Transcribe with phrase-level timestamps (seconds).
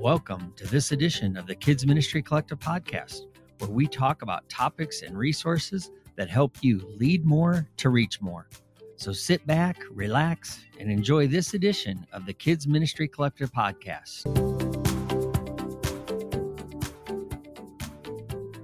[0.00, 3.22] Welcome to this edition of the Kids Ministry Collective podcast,
[3.58, 8.48] where we talk about topics and resources that help you lead more to reach more.
[8.94, 14.24] So sit back, relax, and enjoy this edition of the Kids Ministry Collective podcast.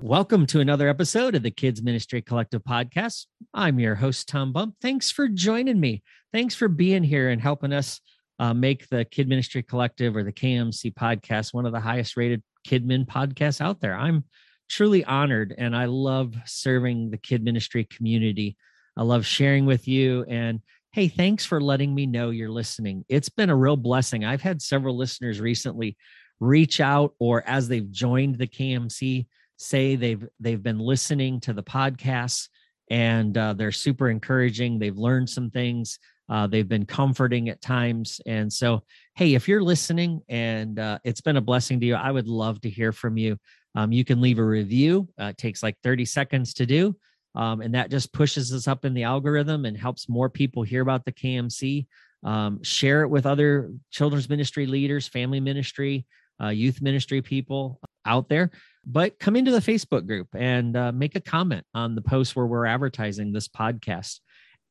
[0.01, 3.27] Welcome to another episode of the Kids Ministry Collective podcast.
[3.53, 4.77] I'm your host, Tom Bump.
[4.81, 6.05] Thanks for joining me.
[6.33, 8.01] Thanks for being here and helping us
[8.39, 12.43] uh, make the Kid Ministry Collective or the KMC podcast one of the highest rated
[12.67, 13.95] KidMin podcasts out there.
[13.95, 14.25] I'm
[14.69, 18.57] truly honored and I love serving the kid ministry community.
[18.97, 20.25] I love sharing with you.
[20.29, 20.61] And
[20.93, 23.05] hey, thanks for letting me know you're listening.
[23.09, 24.25] It's been a real blessing.
[24.25, 25.97] I've had several listeners recently
[26.41, 29.27] reach out or as they've joined the KMC
[29.57, 32.49] say they've they've been listening to the podcasts
[32.91, 34.79] and uh, they're super encouraging.
[34.79, 35.99] They've learned some things.
[36.29, 38.21] Uh, they've been comforting at times.
[38.27, 38.83] And so,
[39.15, 42.61] hey, if you're listening and uh, it's been a blessing to you, I would love
[42.63, 43.39] to hear from you.
[43.75, 45.09] Um, you can leave a review.
[45.21, 46.97] Uh, it takes like 30 seconds to do.
[47.35, 50.83] Um, and that just pushes us up in the algorithm and helps more people hear
[50.83, 51.87] about the KMC.
[52.23, 56.07] Um, share it with other children's ministry leaders, family ministry,
[56.43, 58.51] uh, youth ministry people out there.
[58.87, 62.47] But come into the Facebook group and uh, make a comment on the post where
[62.47, 64.21] we're advertising this podcast.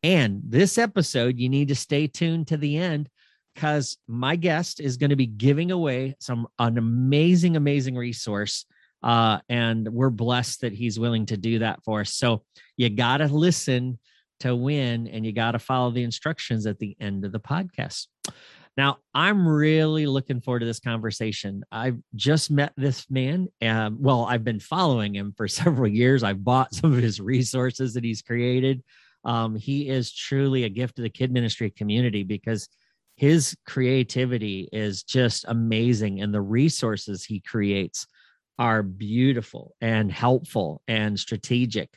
[0.03, 3.09] And this episode, you need to stay tuned to the end
[3.55, 8.65] because my guest is going to be giving away some an amazing, amazing resource.
[9.01, 12.13] Uh, and we're blessed that he's willing to do that for us.
[12.13, 12.43] So
[12.77, 13.99] you got to listen
[14.41, 18.07] to win and you got to follow the instructions at the end of the podcast.
[18.75, 21.63] Now, I'm really looking forward to this conversation.
[21.71, 23.47] I've just met this man.
[23.61, 26.23] Um, well, I've been following him for several years.
[26.23, 28.83] I've bought some of his resources that he's created
[29.25, 32.67] um, he is truly a gift to the kid ministry community because
[33.15, 38.07] his creativity is just amazing and the resources he creates
[38.59, 41.89] are beautiful and helpful and strategic.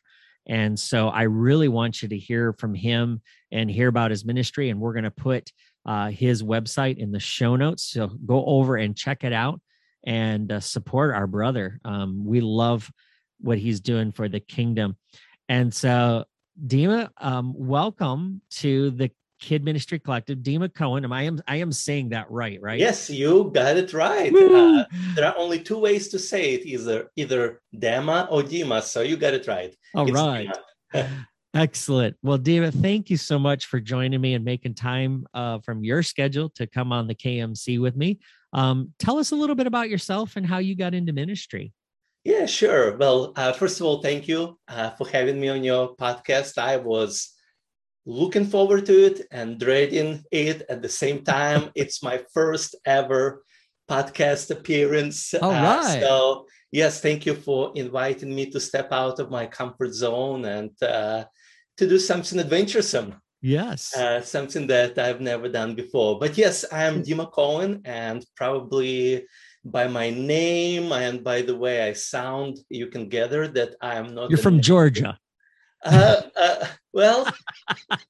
[0.49, 3.21] And so i really want you to hear from him
[3.51, 5.51] and hear about his ministry and we're going to put
[5.87, 7.85] uh, his website in the show notes.
[7.85, 9.61] So go over and check it out
[10.05, 11.81] and uh, support our brother.
[11.85, 12.91] Um, we love
[13.41, 14.97] what he's doing for the kingdom.
[15.49, 16.25] And so
[16.65, 20.39] Dima, um, welcome to the Kid Ministry Collective.
[20.39, 22.79] Dima Cohen, am I am I am saying that right, right?
[22.79, 24.35] Yes, you got it right.
[24.35, 24.85] Uh,
[25.15, 28.83] there are only two ways to say it: either either Dema or Dima.
[28.83, 29.77] So you got it right.
[29.95, 30.49] All it's right.
[31.55, 32.17] Excellent.
[32.23, 36.03] Well, Dima, thank you so much for joining me and making time uh, from your
[36.03, 38.19] schedule to come on the KMC with me.
[38.53, 41.73] Um, tell us a little bit about yourself and how you got into ministry.
[42.27, 42.97] Yeah, sure.
[42.97, 46.59] Well, uh, first of all, thank you uh, for having me on your podcast.
[46.59, 47.31] I was
[48.05, 51.71] looking forward to it and dreading it at the same time.
[51.77, 53.45] it's my first ever
[53.89, 55.35] podcast appearance.
[55.35, 56.01] All uh, right.
[56.03, 60.71] So, yes, thank you for inviting me to step out of my comfort zone and
[60.83, 61.27] uh,
[61.77, 63.15] to do something adventuresome.
[63.41, 63.97] Yes.
[63.97, 66.19] Uh, something that I've never done before.
[66.19, 69.29] But yes, I am Dima Cohen and probably
[69.71, 74.15] by my name and by the way I sound, you can gather that I am
[74.15, 74.31] not.
[74.31, 75.19] You're from Georgia.
[75.85, 77.29] Uh, uh, well,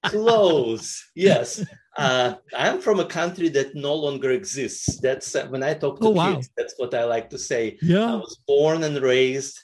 [0.04, 1.04] close.
[1.14, 1.64] Yes,
[1.96, 5.00] uh, I'm from a country that no longer exists.
[5.00, 6.34] That's uh, when I talk to oh, wow.
[6.34, 6.50] kids.
[6.56, 7.78] That's what I like to say.
[7.82, 9.58] Yeah, I was born and raised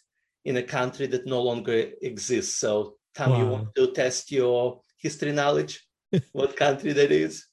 [0.44, 2.58] in a country that no longer exists.
[2.58, 3.38] So, Tom, wow.
[3.38, 5.86] you want to test your history knowledge?
[6.32, 7.46] what country that is?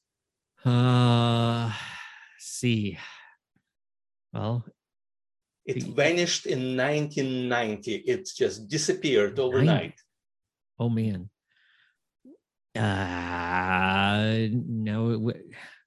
[0.64, 1.72] Uh,
[2.38, 2.98] see.
[4.32, 4.64] Well,
[5.66, 7.94] it vanished in 1990.
[8.06, 9.94] It just disappeared overnight.
[10.78, 11.30] Oh man.
[12.74, 15.42] Uh no, it would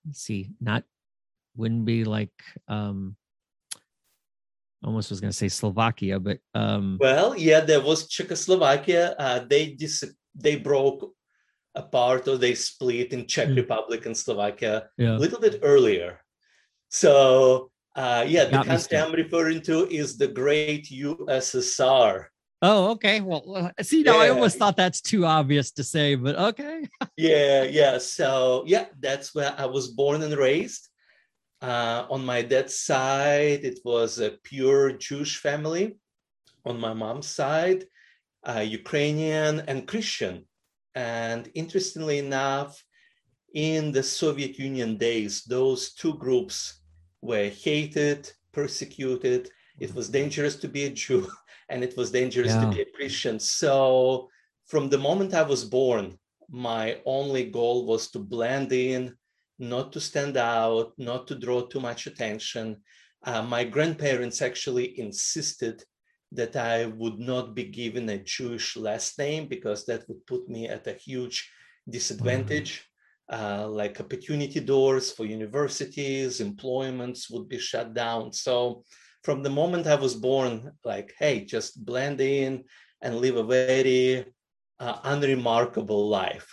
[0.05, 0.83] let's see, not
[1.55, 2.33] wouldn't be like
[2.67, 3.15] um
[4.83, 9.15] almost was going to say Slovakia, but um well, yeah, there was Czechoslovakia.
[9.17, 11.11] Uh, they dis- they broke
[11.75, 13.56] apart or they split in Czech mm.
[13.56, 15.18] Republic and Slovakia yeah.
[15.18, 16.21] a little bit earlier.
[16.89, 22.25] So uh, yeah, the country I'm referring to is the great USSR.
[22.62, 23.19] Oh, okay.
[23.19, 24.24] Well, uh, see, now yeah.
[24.24, 26.88] I almost thought that's too obvious to say, but okay.
[27.18, 27.98] yeah, yeah.
[27.98, 30.88] So, yeah, that's where I was born and raised.
[31.62, 35.98] Uh, on my dad's side, it was a pure Jewish family.
[36.66, 37.86] On my mom's side,
[38.44, 40.48] uh, Ukrainian and Christian.
[40.95, 42.81] And interestingly enough,
[43.54, 46.82] in the Soviet Union days, those two groups
[47.23, 49.49] were hated, persecuted.
[49.79, 51.27] It was dangerous to be a Jew
[51.69, 52.61] and it was dangerous yeah.
[52.61, 53.39] to be a Christian.
[53.39, 54.29] So
[54.67, 59.15] from the moment I was born, my only goal was to blend in,
[59.57, 62.67] not to stand out, not to draw too much attention.
[63.25, 65.75] uh, my grandparents actually insisted
[66.39, 70.67] that I would not be given a Jewish last name because that would put me
[70.67, 71.37] at a huge
[71.89, 72.71] disadvantage.
[73.33, 78.31] Uh, like opportunity doors for universities, employments would be shut down.
[78.31, 78.83] So
[79.24, 82.65] from the moment I was born, like, hey, just blend in
[83.01, 84.25] and live a very
[84.80, 86.47] uh, unremarkable life.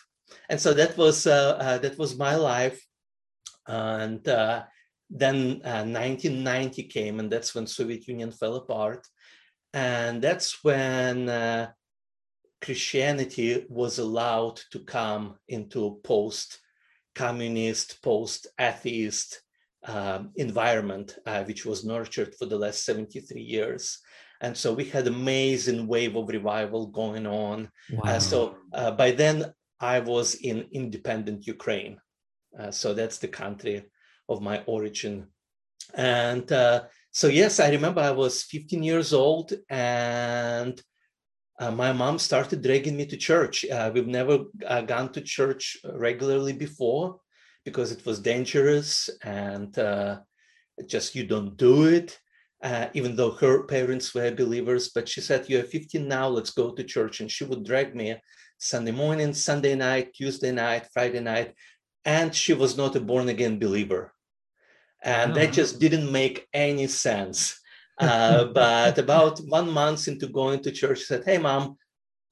[0.48, 2.80] And so that was uh, uh that was my life.
[3.66, 4.62] And uh,
[5.10, 9.06] then 1990 uh, came, and that's when Soviet Union fell apart,
[9.74, 11.28] and that's when
[12.62, 16.00] Christianity was allowed to come into
[17.20, 19.42] post-communist, post-atheist
[19.86, 23.98] um, environment, uh, which was nurtured for the last 73 years.
[24.40, 27.68] And so we had amazing wave of revival going on.
[27.92, 28.02] Wow.
[28.04, 32.00] Uh, so uh, by then I was in independent Ukraine.
[32.58, 33.84] Uh, so that's the country
[34.28, 35.26] of my origin.
[35.94, 40.80] And uh, so, yes, I remember I was 15 years old and
[41.60, 43.66] uh, my mom started dragging me to church.
[43.66, 47.20] Uh, we've never uh, gone to church regularly before
[47.66, 50.18] because it was dangerous and uh,
[50.86, 52.18] just you don't do it.
[52.62, 56.28] Uh, even though her parents were believers, but she said, "You're 15 now.
[56.28, 58.16] Let's go to church." And she would drag me
[58.58, 61.54] Sunday morning, Sunday night, Tuesday night, Friday night,
[62.04, 64.12] and she was not a born again believer,
[65.02, 65.34] and oh.
[65.36, 67.59] that just didn't make any sense.
[68.00, 71.76] Uh, but about one month into going to church, she said, Hey, mom,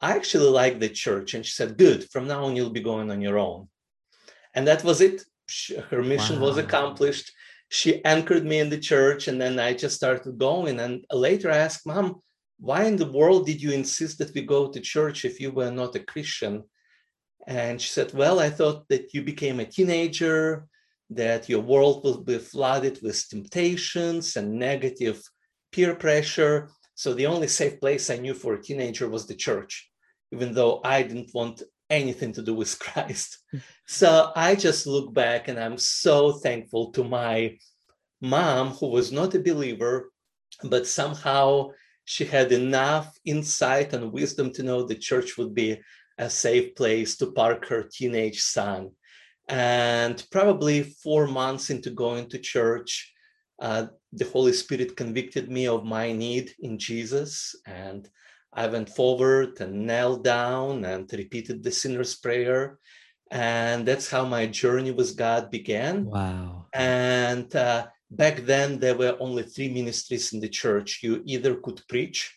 [0.01, 1.35] I actually like the church.
[1.35, 3.69] And she said, Good, from now on, you'll be going on your own.
[4.55, 5.23] And that was it.
[5.47, 6.47] She, her mission wow.
[6.47, 7.33] was accomplished.
[7.69, 10.81] She anchored me in the church, and then I just started going.
[10.81, 12.23] And later I asked, Mom,
[12.59, 15.71] why in the world did you insist that we go to church if you were
[15.71, 16.65] not a Christian?
[17.47, 20.67] And she said, Well, I thought that you became a teenager,
[21.11, 25.23] that your world will be flooded with temptations and negative
[25.73, 26.71] peer pressure.
[26.95, 29.91] So the only safe place I knew for a teenager was the church,
[30.33, 33.39] even though I didn't want anything to do with Christ.
[33.87, 37.57] so I just look back and I'm so thankful to my
[38.21, 40.11] mom, who was not a believer,
[40.65, 41.71] but somehow
[42.05, 45.79] she had enough insight and wisdom to know the church would be
[46.17, 48.91] a safe place to park her teenage son.
[49.49, 53.15] And probably four months into going to church,
[53.61, 57.55] uh, the Holy Spirit convicted me of my need in Jesus.
[57.67, 58.09] And
[58.53, 62.79] I went forward and knelt down and repeated the sinner's prayer.
[63.31, 66.07] And that's how my journey with God began.
[66.07, 66.67] Wow.
[66.73, 71.01] And uh, back then, there were only three ministries in the church.
[71.03, 72.35] You either could preach,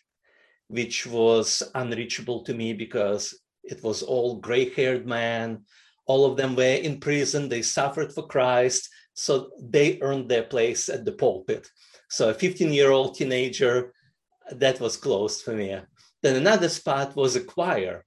[0.68, 5.62] which was unreachable to me because it was all gray haired men.
[6.06, 7.48] All of them were in prison.
[7.48, 8.90] They suffered for Christ.
[9.14, 11.68] So they earned their place at the pulpit.
[12.08, 13.92] So a 15 year old teenager,
[14.50, 15.76] that was closed for me.
[16.22, 18.04] Then another spot was a choir.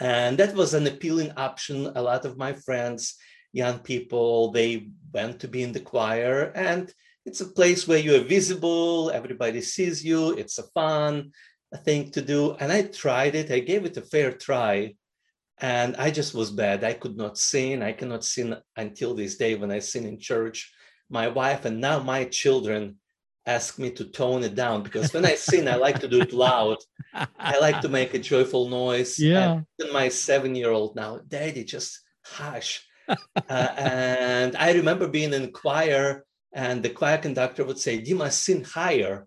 [0.00, 1.92] And that was an appealing option.
[1.94, 3.14] A lot of my friends,
[3.52, 6.52] young people, they went to be in the choir.
[6.54, 6.92] And
[7.24, 11.30] it's a place where you are visible, everybody sees you, it's a fun
[11.84, 12.54] thing to do.
[12.58, 14.94] And I tried it, I gave it a fair try
[15.60, 16.84] and I just was bad.
[16.84, 17.82] I could not sing.
[17.82, 20.72] I cannot sing until this day when I sing in church.
[21.10, 22.96] My wife and now my children
[23.44, 26.32] ask me to tone it down because when I sing, I like to do it
[26.32, 26.78] loud.
[27.38, 29.18] I like to make a joyful noise.
[29.18, 29.60] Yeah.
[29.78, 32.84] And my seven-year-old now, Daddy, just hush.
[33.08, 33.16] uh,
[33.48, 39.26] and I remember being in choir, and the choir conductor would say, "Dima, sing higher,"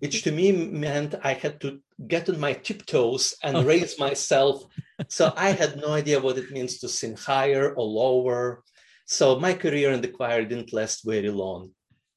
[0.00, 4.64] which to me meant I had to get on my tiptoes and raise myself
[5.08, 8.62] so I had no idea what it means to sing higher or lower.
[9.06, 11.70] So my career in the choir didn't last very long.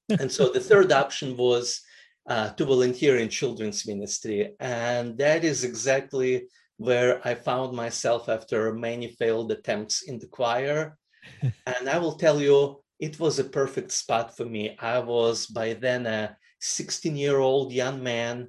[0.09, 1.81] and so the third option was
[2.27, 4.53] uh, to volunteer in children's ministry.
[4.59, 6.47] And that is exactly
[6.77, 10.97] where I found myself after many failed attempts in the choir.
[11.41, 14.77] and I will tell you, it was a perfect spot for me.
[14.79, 18.47] I was by then a 16 year old young man.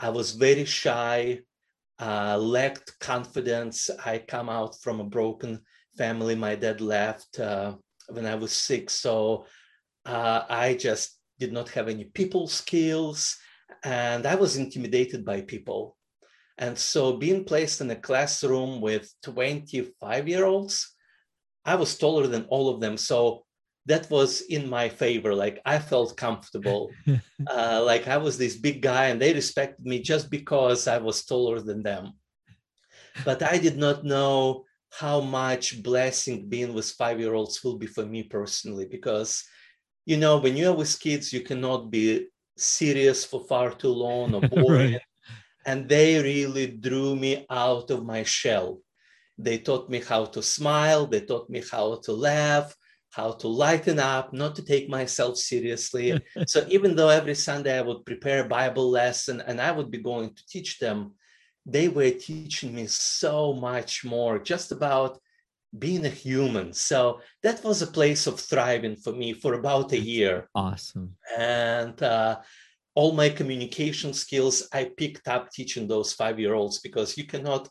[0.00, 1.40] I was very shy
[2.00, 3.90] uh, lacked confidence.
[4.04, 5.60] I come out from a broken
[5.96, 6.34] family.
[6.34, 7.76] My dad left uh,
[8.08, 9.46] when I was six, so
[10.04, 13.36] uh, I just did not have any people skills,
[13.84, 15.96] and I was intimidated by people.
[16.56, 20.94] And so, being placed in a classroom with 25 year olds,
[21.64, 22.96] I was taller than all of them.
[22.96, 23.44] So,
[23.88, 25.34] that was in my favor.
[25.34, 26.92] Like I felt comfortable.
[27.50, 31.24] uh, like I was this big guy and they respected me just because I was
[31.24, 32.12] taller than them.
[33.24, 37.86] But I did not know how much blessing being with five year olds will be
[37.86, 39.44] for me personally because
[40.08, 44.40] you know, when you're with kids, you cannot be serious for far too long or
[44.48, 44.92] boring.
[44.94, 45.02] right.
[45.66, 48.80] And they really drew me out of my shell.
[49.36, 52.74] They taught me how to smile, they taught me how to laugh,
[53.18, 56.06] how to lighten up, not to take myself seriously.
[56.46, 59.98] so even though every Sunday I would prepare a Bible lesson and I would be
[59.98, 61.14] going to teach them,
[61.66, 65.18] they were teaching me so much more just about
[65.76, 66.72] being a human.
[66.72, 70.48] So that was a place of thriving for me for about a year.
[70.54, 71.16] Awesome.
[71.36, 72.38] And uh,
[72.94, 77.68] all my communication skills I picked up teaching those five year olds because you cannot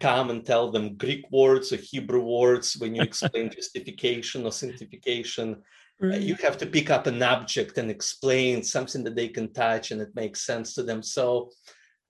[0.00, 5.62] come and tell them Greek words or Hebrew words when you explain justification or sanctification.
[6.00, 6.20] Right.
[6.20, 10.00] You have to pick up an object and explain something that they can touch and
[10.00, 11.02] it makes sense to them.
[11.02, 11.50] So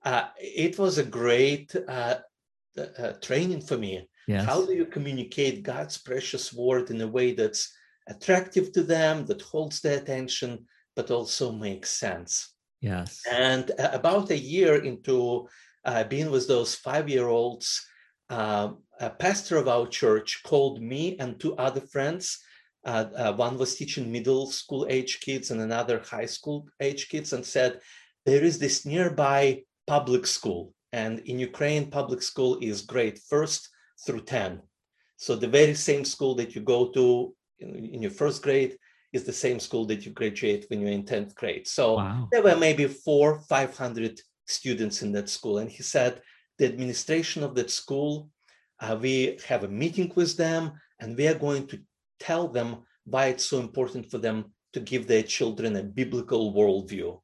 [0.03, 2.15] uh, it was a great uh,
[2.77, 4.45] uh, training for me Yes.
[4.45, 7.73] How do you communicate God's precious word in a way that's
[8.09, 10.65] attractive to them, that holds their attention,
[10.95, 12.53] but also makes sense?
[12.81, 13.21] Yes.
[13.31, 15.47] And uh, about a year into
[15.87, 17.83] uh, being with those five year olds,
[18.29, 22.39] uh, a pastor of our church called me and two other friends.
[22.85, 27.33] Uh, uh, one was teaching middle school age kids and another high school age kids,
[27.33, 27.79] and said,
[28.25, 30.73] There is this nearby public school.
[30.93, 33.69] And in Ukraine, public school is grade First,
[34.05, 34.61] through 10.
[35.17, 38.77] So the very same school that you go to in, in your first grade
[39.13, 41.67] is the same school that you graduate when you're in 10th grade.
[41.67, 42.27] So wow.
[42.31, 45.59] there were maybe four, 500 students in that school.
[45.59, 46.21] And he said,
[46.57, 48.29] the administration of that school,
[48.79, 51.79] uh, we have a meeting with them and we are going to
[52.19, 57.19] tell them why it's so important for them to give their children a biblical worldview.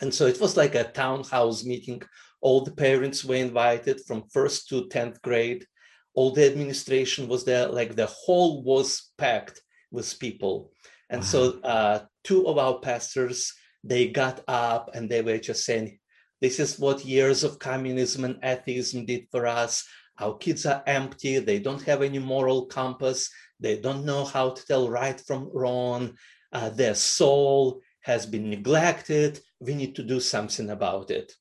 [0.00, 2.02] And so it was like a townhouse meeting.
[2.40, 5.66] All the parents were invited from first to 10th grade
[6.14, 10.72] all the administration was there like the hall was packed with people
[11.08, 11.26] and wow.
[11.26, 13.52] so uh, two of our pastors
[13.84, 15.98] they got up and they were just saying
[16.40, 19.86] this is what years of communism and atheism did for us.
[20.18, 21.38] Our kids are empty.
[21.38, 23.30] They don't have any moral compass.
[23.58, 26.16] They don't know how to tell right from wrong.
[26.52, 29.40] Uh, their soul has been neglected.
[29.60, 31.32] We need to do something about it.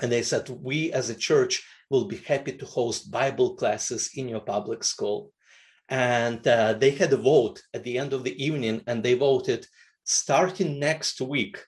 [0.00, 4.28] And they said we as a church will be happy to host Bible classes in
[4.28, 5.32] your public school.
[5.88, 9.66] And uh, they had a vote at the end of the evening, and they voted
[10.04, 11.58] starting next week,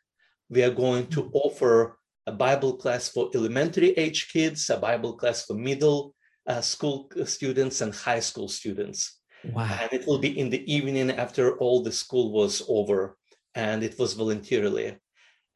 [0.49, 1.37] we are going to mm-hmm.
[1.37, 6.15] offer a Bible class for elementary age kids, a Bible class for middle
[6.47, 9.21] uh, school students, and high school students.
[9.53, 9.79] Wow.
[9.81, 13.17] And it will be in the evening after all the school was over,
[13.55, 14.97] and it was voluntarily.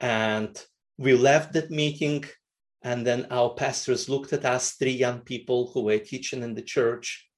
[0.01, 0.61] And
[0.99, 2.25] we left that meeting
[2.87, 6.63] and then our pastors looked at us, three young people who were teaching in the
[6.63, 7.29] church,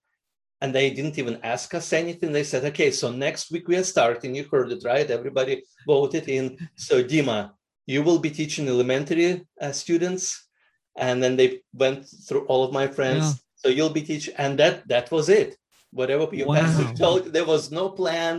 [0.60, 2.32] and they didn't even ask us anything.
[2.32, 4.34] They said, okay, so next week we are starting.
[4.34, 5.10] You heard it, right?
[5.10, 6.58] Everybody voted in.
[6.74, 7.52] So, Dima,
[7.88, 9.30] you will be teaching elementary
[9.60, 10.22] uh, students.
[10.96, 13.24] And then they went through all of my friends.
[13.24, 13.34] Yeah.
[13.60, 15.56] So you'll be teaching, and that that was it.
[15.90, 16.92] Whatever your wow.
[17.02, 18.34] told, there was no plan,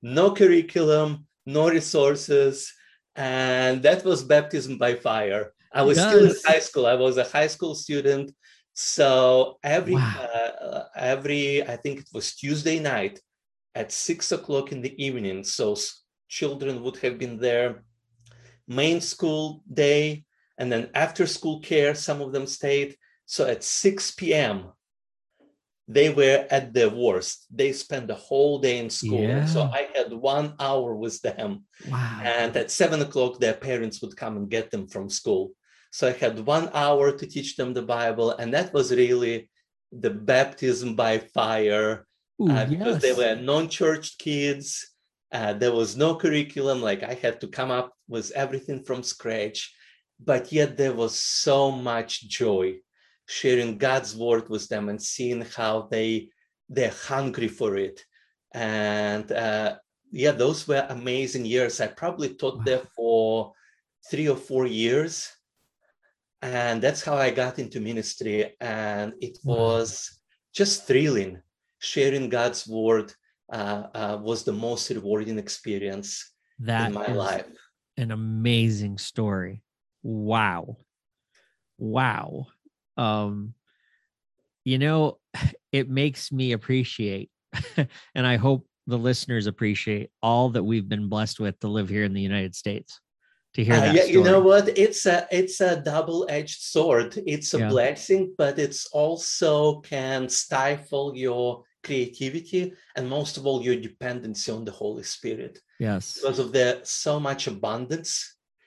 [0.00, 2.72] no curriculum, no resources,
[3.14, 5.52] and that was baptism by fire.
[5.72, 6.86] I was still in high school.
[6.86, 8.32] I was a high school student.
[8.72, 10.28] So every wow.
[10.62, 13.20] uh, every I think it was Tuesday night
[13.74, 15.44] at six o'clock in the evening.
[15.44, 15.76] So
[16.28, 17.82] children would have been there.
[18.66, 20.24] Main school day
[20.58, 21.94] and then after school care.
[21.94, 22.96] Some of them stayed.
[23.26, 24.72] So at six p.m.
[25.86, 27.46] They were at their worst.
[27.50, 29.20] They spent the whole day in school.
[29.20, 29.44] Yeah.
[29.44, 31.64] So I had one hour with them.
[31.90, 32.20] Wow.
[32.24, 35.52] And at seven o'clock, their parents would come and get them from school.
[35.92, 39.50] So I had one hour to teach them the Bible, and that was really
[39.92, 42.06] the baptism by fire
[42.40, 43.02] Ooh, uh, because yes.
[43.02, 44.93] they were non-church kids.
[45.34, 49.74] Uh, there was no curriculum; like I had to come up with everything from scratch.
[50.18, 52.76] But yet there was so much joy
[53.26, 56.28] sharing God's word with them and seeing how they
[56.68, 58.04] they're hungry for it.
[58.54, 59.76] And uh,
[60.12, 61.80] yeah, those were amazing years.
[61.80, 62.64] I probably taught wow.
[62.64, 63.52] there for
[64.10, 65.30] three or four years
[66.44, 70.20] and that's how i got into ministry and it was
[70.52, 71.40] just thrilling
[71.78, 73.12] sharing god's word
[73.50, 77.46] was the most rewarding experience that in my life
[77.96, 79.62] an amazing story
[80.02, 80.76] wow
[81.78, 82.46] wow
[82.96, 83.54] um
[84.64, 85.18] you know
[85.72, 87.30] it makes me appreciate
[88.14, 92.04] and i hope the listeners appreciate all that we've been blessed with to live here
[92.04, 93.00] in the united states
[93.54, 93.94] to hear uh, that.
[93.94, 94.12] yeah, story.
[94.12, 94.76] you know what?
[94.76, 97.16] It's a it's a double-edged sword.
[97.26, 97.68] It's a yeah.
[97.68, 104.64] blessing, but it's also can stifle your creativity and most of all your dependency on
[104.64, 105.58] the holy spirit.
[105.78, 106.14] Yes.
[106.14, 108.12] because of the so much abundance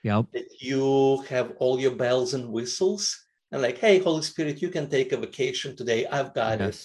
[0.04, 0.26] Yep.
[0.32, 3.02] that you have all your bells and whistles
[3.50, 6.06] and like hey holy spirit you can take a vacation today.
[6.06, 6.78] I've got it.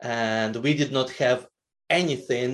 [0.00, 1.40] And we did not have
[1.90, 2.52] anything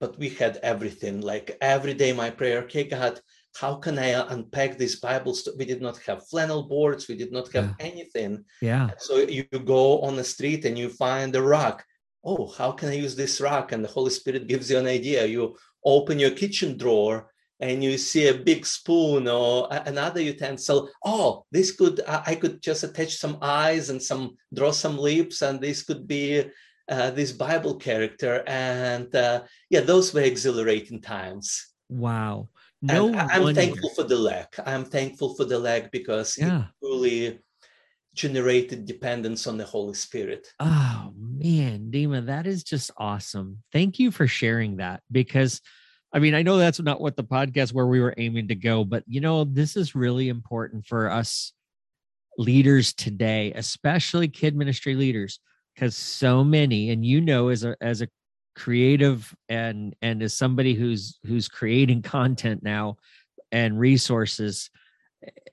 [0.00, 1.20] but we had everything.
[1.32, 3.14] Like every day my prayer okay god
[3.60, 5.48] how can i unpack these bibles?
[5.58, 7.08] We did not have flannel boards.
[7.08, 8.44] We did not have anything.
[8.60, 8.90] Yeah.
[8.98, 9.44] so you
[9.76, 11.76] go on the street and you find a rock
[12.26, 15.24] oh how can i use this rock and the holy spirit gives you an idea.
[15.24, 17.30] You open your kitchen drawer
[17.60, 20.90] and you see a big spoon or another utensil.
[21.04, 24.22] Oh this could i I could just attach some eyes and some
[24.56, 26.24] draw some lips and this could be
[26.94, 28.32] uh, this bible character.
[28.46, 29.38] And uh,
[29.74, 31.46] yeah those were exhilarating times.
[31.88, 32.48] Wow.
[32.82, 33.60] No and i'm wonder.
[33.60, 36.64] thankful for the leg i'm thankful for the leg because it Yeah.
[36.82, 37.40] truly
[38.14, 40.44] generated dependence on the holy spirit.
[40.60, 41.05] Oh
[41.38, 43.62] man, Dima, that is just awesome.
[43.72, 45.60] Thank you for sharing that because
[46.12, 48.84] I mean, I know that's not what the podcast where we were aiming to go,
[48.84, 51.52] but you know, this is really important for us
[52.38, 55.40] leaders today, especially kid ministry leaders,
[55.74, 58.08] because so many, and you know, as a as a
[58.54, 62.96] creative and and as somebody who's who's creating content now
[63.52, 64.70] and resources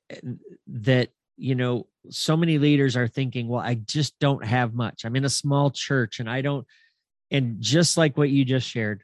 [0.09, 0.19] eh,
[0.67, 5.05] that you know so many leaders are thinking well i just don't have much.
[5.05, 6.67] I'm in a small church and i don't
[7.31, 9.03] and just like what you just shared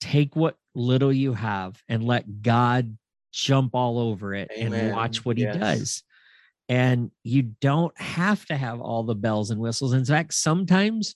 [0.00, 2.96] take what little you have and let god
[3.32, 6.02] jump all over it and watch what he does.
[6.68, 9.92] And you don't have to have all the bells and whistles.
[9.92, 11.14] In fact sometimes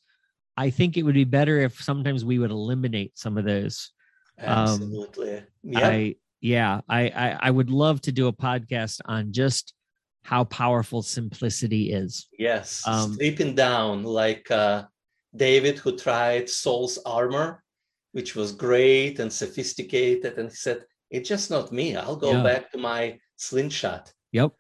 [0.57, 3.93] i think it would be better if sometimes we would eliminate some of those.
[4.39, 5.43] Um, Absolutely.
[5.63, 9.75] Yeah I yeah, I, I I would love to do a podcast on just
[10.23, 12.27] how powerful simplicity is.
[12.39, 14.85] yes um, stripping down like uh,
[15.37, 17.63] david who tried saul's armor
[18.13, 22.43] which was great and sophisticated and he said it's just not me i'll go Yeah.
[22.43, 24.53] back to my slingshot Yep.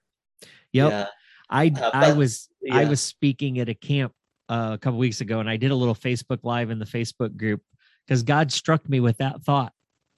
[0.72, 0.90] Yep.
[0.90, 1.06] yeah
[1.48, 4.12] I Uh, I but- was I was speaking at a camp
[4.48, 7.36] uh, a couple weeks ago and I did a little Facebook live in the Facebook
[7.36, 7.60] group
[8.06, 9.72] because God struck me with that thought.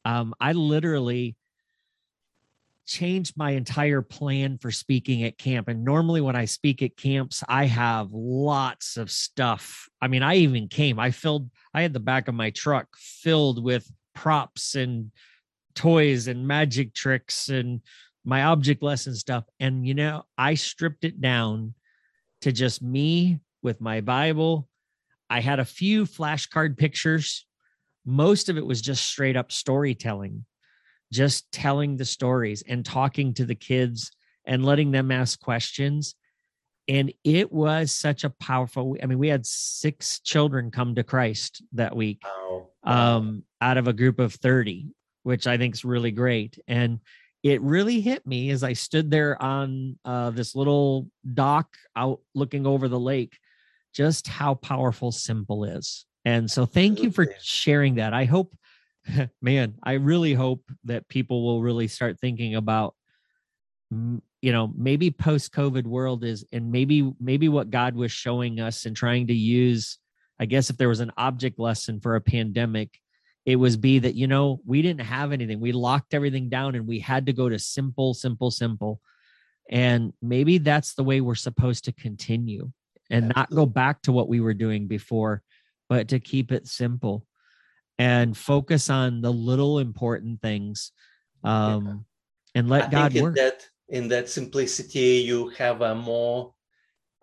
[0.05, 1.37] Um, I literally
[2.87, 5.68] changed my entire plan for speaking at camp.
[5.68, 9.88] And normally when I speak at camps, I have lots of stuff.
[10.01, 13.62] I mean, I even came, I filled, I had the back of my truck filled
[13.62, 15.11] with props and
[15.75, 17.81] toys and magic tricks and
[18.25, 19.45] my object lesson stuff.
[19.59, 21.75] And, you know, I stripped it down
[22.42, 24.68] to just me with my Bible.
[25.31, 27.47] I had a few flashcard pictures.
[28.05, 30.45] Most of it was just straight up storytelling,
[31.12, 34.11] just telling the stories and talking to the kids
[34.46, 36.14] and letting them ask questions.
[36.88, 41.62] And it was such a powerful, I mean, we had six children come to Christ
[41.72, 42.68] that week wow.
[42.83, 44.88] Um, out of a group of 30,
[45.22, 46.59] which I think is really great.
[46.66, 46.98] And
[47.42, 52.66] it really hit me as I stood there on uh, this little dock out looking
[52.66, 53.38] over the lake,
[53.94, 56.07] just how powerful simple is.
[56.25, 58.14] And so thank you for sharing that.
[58.14, 58.57] I hope,
[59.42, 62.94] man, I really hope that people will really start thinking about
[63.90, 68.86] you know maybe post covid world is and maybe maybe what god was showing us
[68.86, 69.98] and trying to use
[70.40, 73.02] i guess if there was an object lesson for a pandemic
[73.44, 75.60] it was be that you know we didn't have anything.
[75.60, 79.00] We locked everything down and we had to go to simple simple simple.
[79.70, 82.70] And maybe that's the way we're supposed to continue
[83.10, 85.42] and not go back to what we were doing before
[85.88, 87.26] but to keep it simple
[87.98, 90.92] and focus on the little important things
[91.44, 92.05] um
[92.55, 93.35] and let I god think in work.
[93.37, 96.55] that in that simplicity you have a more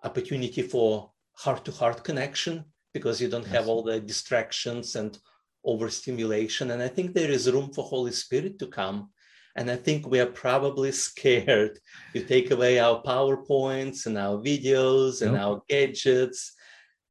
[0.04, 3.54] opportunity for heart to heart connection because you don't Yes.
[3.54, 5.18] have all the distractions and
[5.64, 9.10] overstimulation and i think there is room for holy spirit to come.
[9.56, 11.78] And i think we are probably scared
[12.14, 16.54] you take away our powerpoints and our videos and our gadgets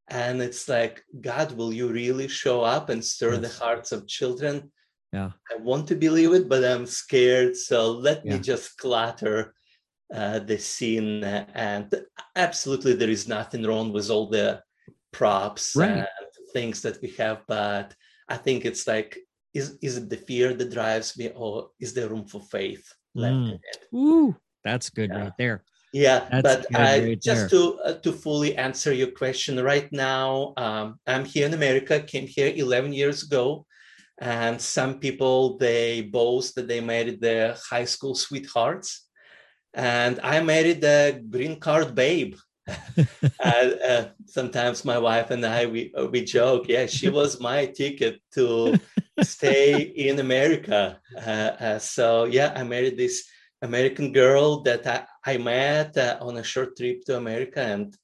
[0.10, 4.72] and it's like god will you really show up and stir the hearts of children
[5.12, 5.32] Yeah.
[5.52, 7.56] I want to believe it, but I'm scared.
[7.58, 9.56] So let me just clutter
[10.13, 11.24] uh, the scene.
[11.24, 11.89] And
[12.36, 14.62] absolutely, there is nothing wrong with all the
[15.12, 16.06] props Right.
[16.06, 17.41] and things that we have.
[17.48, 17.95] But
[18.30, 19.17] I think it's like,
[19.54, 23.34] is, is it the fear that drives me, or is there room for faith left
[23.36, 23.48] Mm.
[23.58, 23.82] in it?
[23.91, 25.22] Woo, that's good Yeah.
[25.24, 25.63] right there.
[25.91, 30.54] Yeah, That's but I, right just to uh, to fully answer your question, right now
[30.56, 31.99] um, I'm here in America.
[31.99, 33.65] Came here 11 years ago,
[34.19, 39.08] and some people they boast that they married their high school sweethearts,
[39.73, 42.36] and I married the green card babe.
[43.39, 47.65] uh, uh, sometimes my wife and I we uh, we joke, yeah, she was my
[47.65, 48.78] ticket to
[49.23, 50.99] stay in America.
[51.17, 53.25] Uh, uh, so yeah, I married this
[53.62, 57.95] American girl that I, I met uh, on a short trip to America and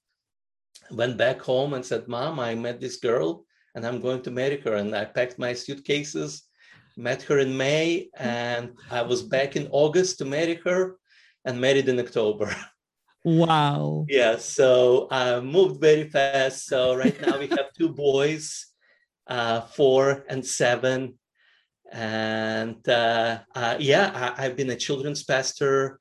[0.91, 4.59] went back home and said, "Mom, I met this girl and I'm going to marry
[4.61, 6.43] her." And I packed my suitcases,
[6.97, 10.97] met her in May, and I was back in August to marry her,
[11.45, 12.53] and married in October.
[13.25, 14.05] Wow.
[14.07, 16.67] Yeah, so I moved very fast.
[16.67, 18.67] So right now we have two boys,
[19.25, 21.17] uh, four and seven.
[21.91, 25.99] And uh, uh, yeah, I, have been a children's pastor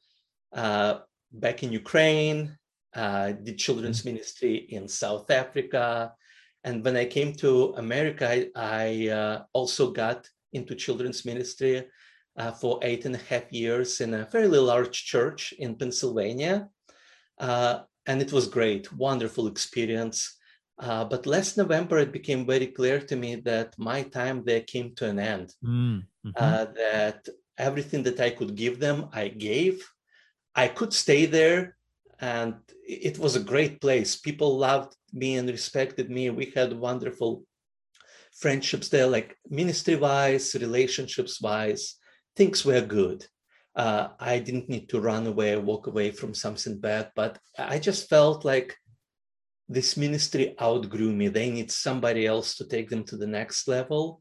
[0.53, 1.01] uh,
[1.33, 2.57] back in Ukraine,
[2.95, 4.15] uh, did children's mm-hmm.
[4.15, 6.13] ministry in South Africa.
[6.65, 11.85] And when I came to America, I, I uh, also got into children's ministry
[12.61, 16.69] for eight and a half years in a fairly large church in Pennsylvania.
[17.39, 20.37] Uh, and it was great, wonderful experience.
[20.79, 24.95] Uh, but last November, it became very clear to me that my time there came
[24.97, 25.55] to an end.
[25.65, 26.31] Mm-hmm.
[26.35, 29.87] Uh, that everything that I could give them, I gave.
[30.55, 31.77] I could stay there,
[32.21, 32.55] and
[32.87, 34.17] it was a great place.
[34.17, 36.31] People loved me and respected me.
[36.31, 37.45] We had wonderful
[38.33, 41.97] friendships there, like ministry wise, relationships wise.
[42.37, 43.27] Things were good
[43.77, 48.09] uh, I didn't need to run away, walk away from something bad, but I just
[48.09, 48.77] felt like
[49.69, 51.29] this ministry outgrew me.
[51.29, 54.21] They need somebody else to take them to the next level.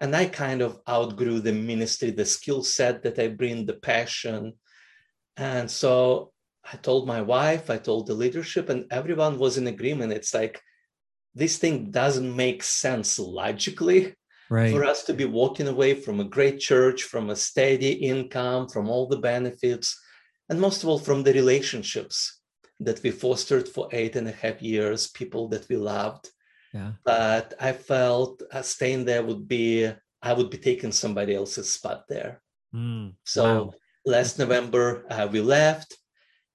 [0.00, 4.54] And I kind of outgrew the ministry, the skill set that I bring, the passion.
[5.36, 6.32] And so
[6.64, 10.12] I told my wife, I told the leadership, and everyone was in agreement.
[10.12, 10.60] It's like,
[11.34, 14.14] this thing doesn't make sense logically,
[14.50, 14.72] right.
[14.72, 18.88] for us to be walking away from a great church, from a steady income, from
[18.88, 19.98] all the benefits,
[20.48, 22.41] and most of all, from the relationships
[22.84, 26.28] that we fostered for eight and a half years, people that we loved.
[26.72, 26.92] Yeah.
[27.04, 29.90] But I felt uh, staying there would be,
[30.22, 32.40] I would be taking somebody else's spot there.
[32.74, 33.74] Mm, so wow.
[34.06, 35.96] last November, uh, we left,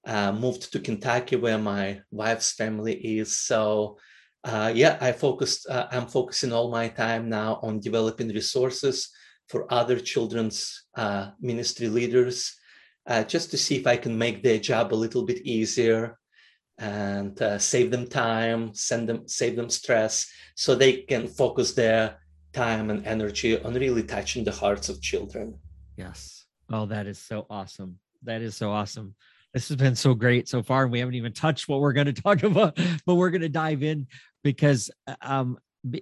[0.06, 3.38] uh, moved to Kentucky, where my wife's family is.
[3.38, 3.98] So
[4.44, 5.68] uh, yeah, I focused.
[5.68, 9.10] Uh, I'm focusing all my time now on developing resources
[9.48, 12.54] for other children's uh, ministry leaders,
[13.08, 16.18] uh, just to see if I can make their job a little bit easier
[16.78, 22.18] and uh, save them time, send them, save them stress, so they can focus their
[22.52, 25.58] time and energy on really touching the hearts of children.
[25.96, 26.46] Yes.
[26.70, 27.98] Oh, that is so awesome.
[28.22, 29.14] That is so awesome
[29.54, 32.06] this has been so great so far and we haven't even touched what we're going
[32.12, 34.06] to talk about but we're going to dive in
[34.44, 35.58] because uh, um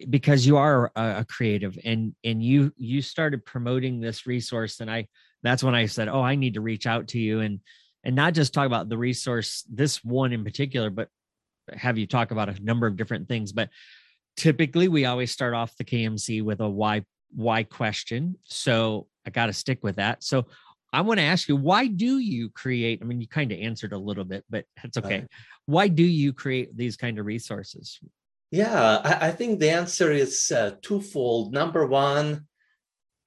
[0.08, 4.90] because you are a, a, creative and and you you started promoting this resource and
[4.90, 5.06] i
[5.42, 7.60] that's when i said oh i need to reach out to you and
[8.04, 11.08] and not just talk about the resource this one in particular but
[11.72, 13.68] have you talk about a number of different things but
[14.36, 17.02] typically we always start off the kmc with a why
[17.34, 20.46] why question so i got to stick with that so
[20.92, 23.92] i want to ask you why do you create i mean you kind of answered
[23.92, 25.28] a little bit but that's okay right.
[25.66, 27.98] why do you create these kind of resources
[28.50, 31.52] yeah, I, I think the answer is uh, twofold.
[31.52, 32.46] Number one,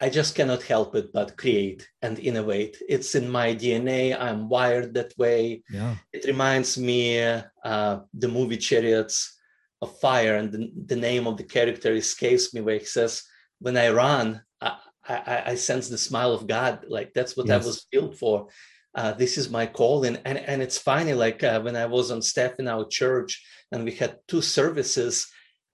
[0.02, 2.82] I just cannot help it but create and innovate.
[2.88, 4.18] It's in my DNA.
[4.18, 5.64] I'm wired that way.
[5.70, 5.96] Yeah.
[6.14, 9.38] It reminds me uh, the movie Chariots
[9.82, 12.62] of Fire, and the, the, name of the character escapes me.
[12.62, 13.24] Where he says,
[13.60, 16.86] "When I run, I, I, I sense the smile of God.
[16.88, 17.64] Like that's what yes.
[17.64, 18.48] I was built for.
[18.96, 21.14] Uh, this is my calling." And and it's funny.
[21.14, 25.28] Like uh, when I was on staff in our church, and we had two services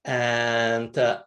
[0.05, 1.21] and uh,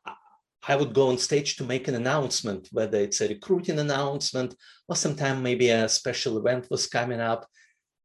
[0.66, 4.55] I would go on stage to make an announcement, whether it's a recruiting announcement
[4.88, 7.47] or sometime maybe a special event was coming up.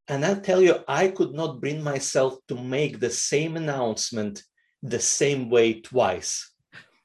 [0.07, 4.43] And I'll tell you, I could not bring myself to make the same announcement
[4.81, 6.51] the same way twice.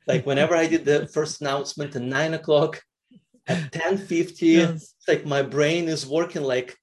[0.06, 2.82] Like whenever I did the first announcement at nine o'clock,
[3.46, 4.70] at 10:50, yes.
[4.70, 6.76] it's like my brain is working like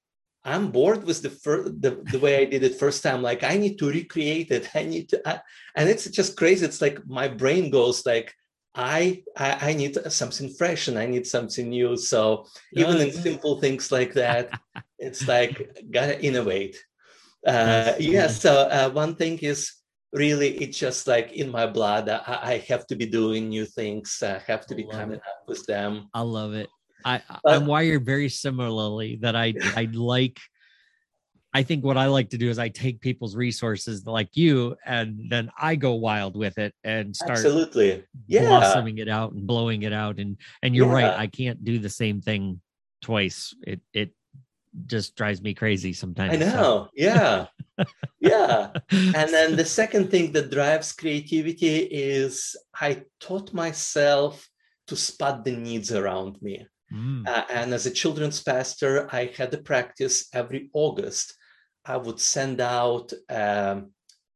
[0.46, 3.22] I'm bored with the first the, the way I did it first time.
[3.22, 4.70] Like I need to recreate it.
[4.76, 5.40] I need to, I,
[5.76, 6.66] and it's just crazy.
[6.66, 8.34] It's like my brain goes like,
[8.76, 11.96] I, I I need something fresh and I need something new.
[11.96, 14.52] So even in simple things like that,
[15.00, 16.78] it's like gotta innovate.
[17.48, 18.28] Uh, yeah.
[18.28, 19.72] So uh, one thing is
[20.12, 22.10] really it's just like in my blood.
[22.10, 24.22] I, I have to be doing new things.
[24.22, 25.28] I have to be coming it.
[25.28, 26.10] up with them.
[26.14, 26.70] I love it.
[27.06, 30.40] I I'm wired very similarly that I I like
[31.56, 35.30] I think what I like to do is I take people's resources like you and
[35.30, 39.84] then I go wild with it and start absolutely yeah blossoming it out and blowing
[39.84, 41.08] it out and and you're yeah.
[41.08, 42.60] right I can't do the same thing
[43.02, 44.12] twice it it
[44.86, 46.34] just drives me crazy sometimes.
[46.34, 46.52] I know.
[46.52, 46.90] So.
[46.96, 47.48] Yeah.
[48.20, 48.72] yeah.
[48.92, 54.48] And then the second thing that drives creativity is I taught myself
[54.88, 56.68] to spot the needs around me.
[56.94, 57.28] Mm.
[57.28, 61.36] Uh, and as a children's pastor, I had a practice every August.
[61.86, 63.82] I would send out a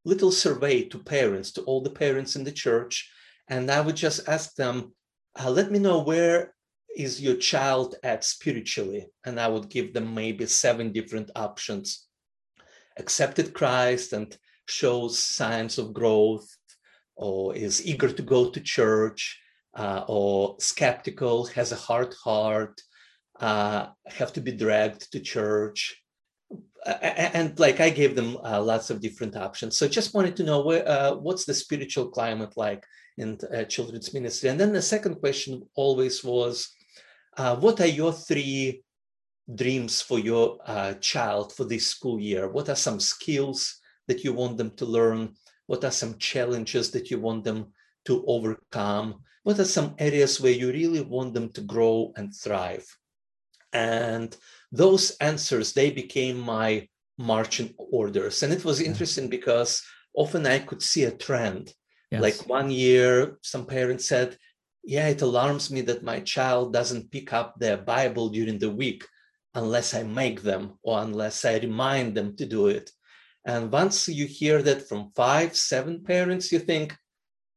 [0.06, 3.12] little survey to parents, to all the parents in the church,
[3.48, 4.94] and I would just ask them,
[5.40, 6.54] uh, let me know where
[6.96, 9.08] is your child at spiritually?
[9.26, 12.08] And I would give them maybe seven different options.
[12.98, 14.36] Accepted Christ and
[14.68, 16.48] shows signs of growth,
[17.16, 19.40] or is eager to go to church,
[19.76, 22.82] uh, or skeptical, has a hard heart,
[23.40, 26.02] uh, have to be dragged to church.
[26.86, 29.78] And like I gave them uh, lots of different options.
[29.78, 32.86] So just wanted to know where, uh, what's the spiritual climate like
[33.18, 34.50] in uh, children's ministry.
[34.50, 36.70] And then the second question always was,
[37.38, 38.84] uh, what are your three
[39.54, 42.48] dreams for your uh, child for this school year?
[42.50, 45.36] What are some skills that you want them to learn?
[45.68, 47.74] What are some challenges that you want them
[48.06, 49.22] to overcome?
[49.44, 52.86] What are some areas where you really want them to grow and thrive?
[53.74, 54.36] And
[54.72, 58.44] those answers, they became my marching orders.
[58.44, 59.84] And it was interesting because
[60.16, 61.74] often I could see a trend.
[62.12, 62.22] Yes.
[62.22, 64.38] Like one year, some parents said,
[64.84, 69.06] yeah, it alarms me that my child doesn't pick up their Bible during the week
[69.54, 72.90] unless I make them or unless I remind them to do it.
[73.46, 76.96] And once you hear that from five, seven parents, you think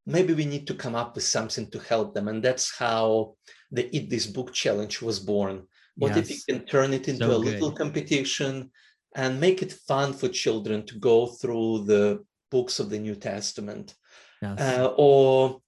[0.06, 2.28] maybe we need to come up with something to help them.
[2.28, 3.36] And that's how
[3.70, 5.66] the Eat This Book Challenge was born.
[5.96, 6.18] What yes.
[6.18, 8.70] if you can turn it into so a little competition
[9.14, 13.94] and make it fun for children to go through the books of the New Testament?
[14.40, 14.60] Yes.
[14.60, 15.60] Uh, or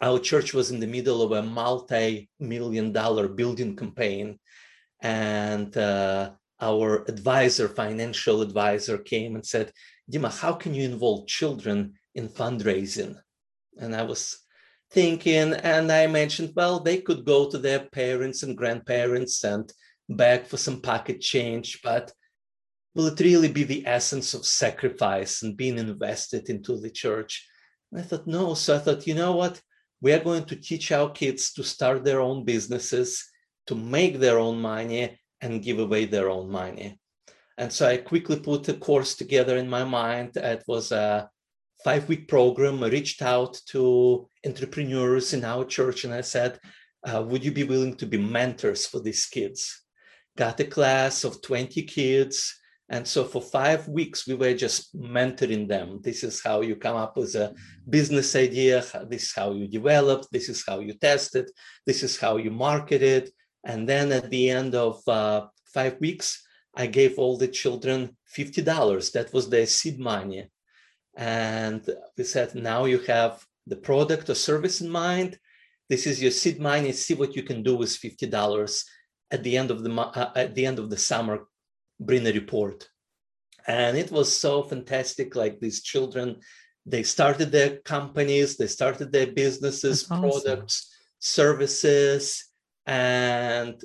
[0.00, 4.38] our church was in the middle of a multi-million dollar building campaign
[5.02, 9.72] and uh, our advisor financial advisor came and said
[10.10, 13.14] dima how can you involve children in fundraising
[13.78, 14.45] and i was
[14.90, 19.72] thinking and i mentioned well they could go to their parents and grandparents and
[20.08, 22.12] beg for some pocket change but
[22.94, 27.46] will it really be the essence of sacrifice and being invested into the church
[27.90, 29.60] and i thought no so i thought you know what
[30.00, 33.24] we are going to teach our kids to start their own businesses,
[33.66, 36.98] to make their own money and give away their own money.
[37.58, 40.36] And so I quickly put a course together in my mind.
[40.36, 41.30] It was a
[41.84, 42.82] five week program.
[42.82, 46.58] I reached out to entrepreneurs in our church and I said,
[47.04, 49.82] uh, Would you be willing to be mentors for these kids?
[50.36, 52.54] Got a class of 20 kids
[52.88, 56.00] and so for five weeks, we were just mentoring them.
[56.02, 57.52] This is how you come up with a
[57.88, 58.84] business idea.
[59.08, 60.26] This is how you develop.
[60.30, 61.50] This is how you test it.
[61.84, 63.30] This is how you market it.
[63.64, 69.12] And then at the end of uh, five weeks, I gave all the children $50.
[69.12, 70.48] That was their seed money.
[71.16, 75.38] And we said, now you have the product or service in mind.
[75.88, 76.92] This is your seed money.
[76.92, 78.84] See what you can do with $50
[79.30, 81.46] at the end of the uh, at the end of the summer
[81.98, 82.88] bring a report.
[83.66, 85.34] And it was so fantastic.
[85.34, 86.40] Like these children,
[86.84, 92.44] they started their companies, they started their businesses, products, services.
[92.86, 93.82] And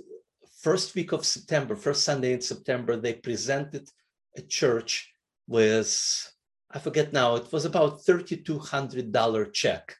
[0.59, 3.89] first week of September, first Sunday in September, they presented
[4.37, 5.11] a church
[5.47, 6.30] with,
[6.73, 9.95] I forget now, it was about $3,200 check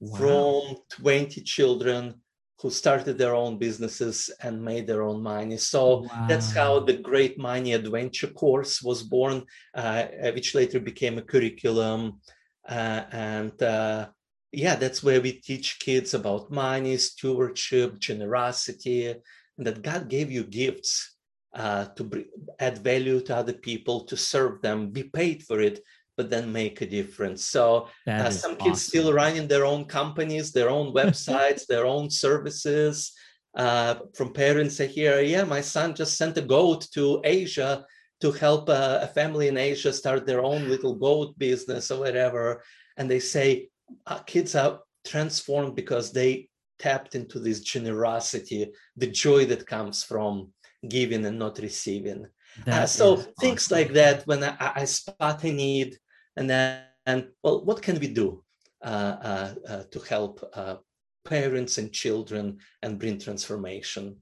[0.00, 0.18] wow.
[0.18, 2.14] from 20 children
[2.60, 5.56] who started their own businesses and made their own money.
[5.56, 6.26] So wow.
[6.28, 12.20] that's how the Great Money Adventure course was born, uh, which later became a curriculum.
[12.68, 14.08] Uh, and uh,
[14.52, 20.44] yeah, that's where we teach kids about money, stewardship, generosity, and that God gave you
[20.44, 21.11] gifts
[21.54, 22.24] uh, to
[22.58, 25.80] add value to other people, to serve them, be paid for it,
[26.16, 27.44] but then make a difference.
[27.46, 28.56] So uh, some awesome.
[28.56, 33.12] kids still running their own companies, their own websites, their own services.
[33.54, 37.84] Uh, from parents I hear, yeah, my son just sent a goat to Asia
[38.22, 42.62] to help uh, a family in Asia start their own little goat business or whatever.
[42.96, 43.68] And they say
[44.06, 50.52] uh, kids are transformed because they tapped into this generosity, the joy that comes from
[50.88, 52.26] giving and not receiving.
[52.66, 53.78] Uh, so things awesome.
[53.78, 55.96] like that, when I, I, spot a need,
[56.36, 58.44] and then, and, well, what can we do
[58.84, 60.76] uh, uh, uh to help uh,
[61.24, 64.16] parents and children and bring transformation?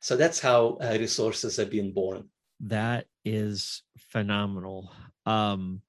[0.00, 2.28] So that's how uh, resources are being born.
[2.60, 4.90] That is phenomenal.
[5.26, 5.82] Um,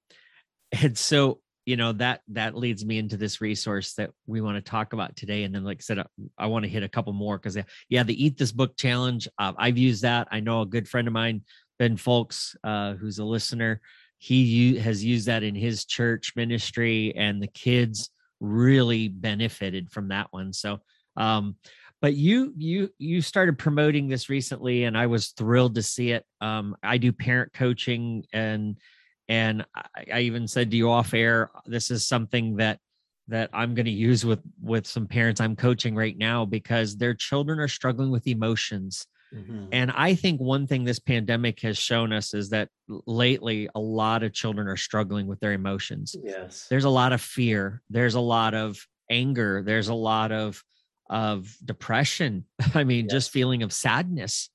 [0.72, 4.62] and so you know that that leads me into this resource that we want to
[4.62, 6.06] talk about today and then like i said i,
[6.38, 7.58] I want to hit a couple more because
[7.90, 10.28] yeah the eat this book challenge uh, i've used that.
[10.32, 11.42] I know a good friend of mine
[11.80, 13.82] ben folks uh, who's a listener
[14.18, 20.10] he u- has used that in his church ministry and the kids really benefited from
[20.10, 20.80] that one so
[21.18, 21.56] um
[22.02, 26.26] but you you you started promoting this recently and i was thrilled to see it.
[26.42, 28.78] Um i do parent coaching and
[29.28, 32.80] and I, I even said to you off air this is something that
[33.28, 37.14] that i'm going to use with with some parents i'm coaching right now because their
[37.14, 39.08] children are struggling with emotions.
[39.34, 39.66] Mm-hmm.
[39.72, 44.24] and i think one thing this pandemic has shown us is that lately a lot
[44.24, 46.16] of children are struggling with their emotions.
[46.22, 46.68] Yes.
[46.70, 47.82] There's a lot of fear.
[47.90, 48.78] There's a lot of
[49.10, 49.64] anger.
[49.66, 50.64] There's a lot of
[51.10, 52.46] of depression.
[52.76, 53.12] I mean yes.
[53.12, 54.50] just feeling of sadness.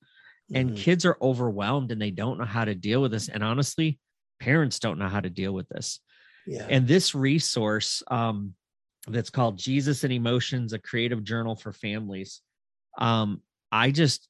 [0.53, 0.77] And mm-hmm.
[0.77, 3.29] kids are overwhelmed and they don't know how to deal with this.
[3.29, 3.99] And honestly
[4.41, 5.99] parents don't know how to deal with this.
[6.47, 6.65] Yeah.
[6.67, 8.55] And this resource um,
[9.07, 12.41] that's called Jesus and Emotions, a creative journal for families.
[12.97, 14.27] Um, I just,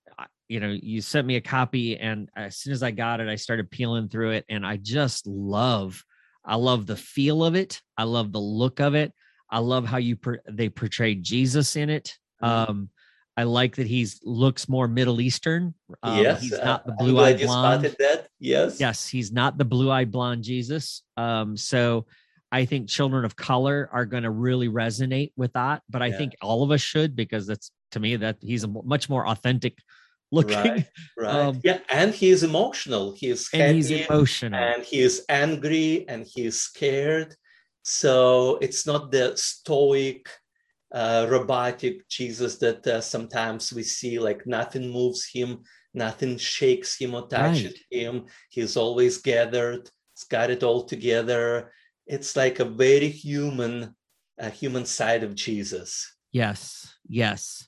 [0.48, 3.38] you know, you sent me a copy, and as soon as I got it, I
[3.38, 6.04] started peeling through it, and I just love,
[6.44, 7.82] I love the feel of it.
[7.98, 9.14] I love the look of it.
[9.50, 12.18] I love how you per- they portrayed Jesus in it.
[12.44, 12.72] Mm-hmm.
[12.72, 12.90] Um,
[13.42, 15.74] I like that he's looks more Middle Eastern.
[16.04, 17.96] Um, yes, he's not the blue-eyed blonde.
[17.98, 18.28] that.
[18.40, 21.02] Yes, yes, he's not the blue-eyed blonde Jesus.
[21.18, 22.06] Um, so
[22.52, 25.82] I think children of color are going to really resonate with that.
[25.90, 26.18] But I yeah.
[26.18, 29.80] think all of us should because that's to me that he's a much more authentic
[30.32, 30.58] looking.
[30.58, 30.86] Right,
[31.18, 31.36] right.
[31.36, 33.16] Um, yeah, and he is emotional.
[33.18, 37.36] He is and he's emotional, and he is angry, and he is scared.
[37.82, 40.30] So it's not the stoic
[40.94, 45.60] uh, robotic Jesus that uh, sometimes we see, like nothing moves him,
[45.94, 48.00] nothing shakes him or touches right.
[48.00, 48.26] him.
[48.50, 51.72] He's always gathered, he's got it all together.
[52.08, 53.96] It's like a very human,
[54.38, 56.14] a human side of Jesus.
[56.32, 57.68] Yes, yes.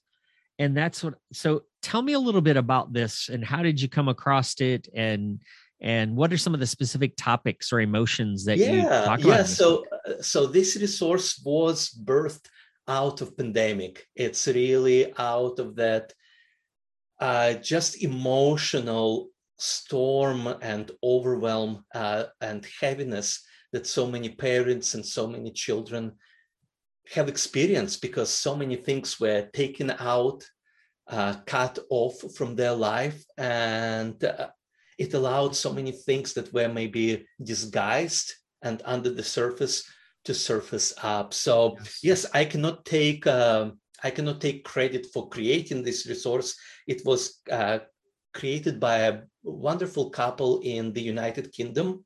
[0.59, 3.87] And that's what, so tell me a little bit about this and how did you
[3.87, 5.41] come across it and,
[5.81, 9.37] and what are some of the specific topics or emotions that yeah, you talk about?
[9.39, 12.45] Yeah, so uh, so this resource was birthed
[12.87, 14.05] out of pandemic.
[14.15, 16.13] It's really out of that
[17.19, 25.27] uh, just emotional storm and overwhelm uh, and heaviness that so many parents and so
[25.27, 26.13] many children
[27.13, 30.43] have experienced because so many things were taken out,
[31.07, 34.47] uh, cut off from their life, and uh,
[34.97, 39.83] it allowed so many things that were maybe disguised and under the surface
[40.25, 41.33] to surface up.
[41.33, 43.71] So yes, yes I cannot take uh,
[44.03, 46.55] I cannot take credit for creating this resource.
[46.87, 47.79] It was uh,
[48.33, 52.03] created by a wonderful couple in the United Kingdom,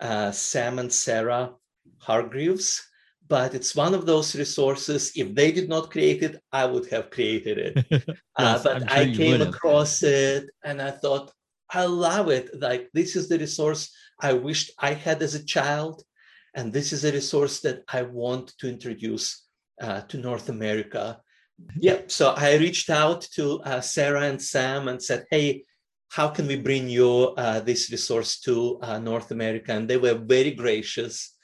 [0.00, 1.52] uh, Sam and Sarah
[1.98, 2.86] Hargreaves.
[3.26, 5.12] But it's one of those resources.
[5.14, 8.06] If they did not create it, I would have created it.
[8.36, 11.30] Uh, but sure I came across it and I thought,
[11.68, 12.48] I love it.
[12.58, 16.02] Like this is the resource I wished I had as a child
[16.54, 19.46] and this is a resource that I want to introduce
[19.80, 21.20] uh, to North America.
[21.76, 25.64] Yeah, so I reached out to uh, Sarah and Sam and said, hey,
[26.08, 29.72] how can we bring you uh, this resource to uh, North America?
[29.72, 31.36] And they were very gracious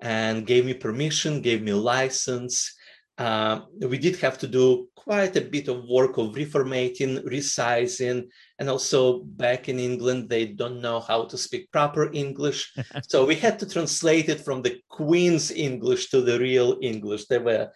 [0.00, 2.74] and gave me permission, gave me a license.
[3.16, 8.26] Uh, we did have to do quite a bit of work of reformatting, resizing,
[8.58, 12.72] and also back in England, they don't know how to speak proper English.
[13.08, 17.26] so we had to translate it from the Queen's English to the real English.
[17.26, 17.70] There were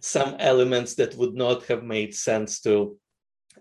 [0.00, 2.96] some elements that would not have made sense to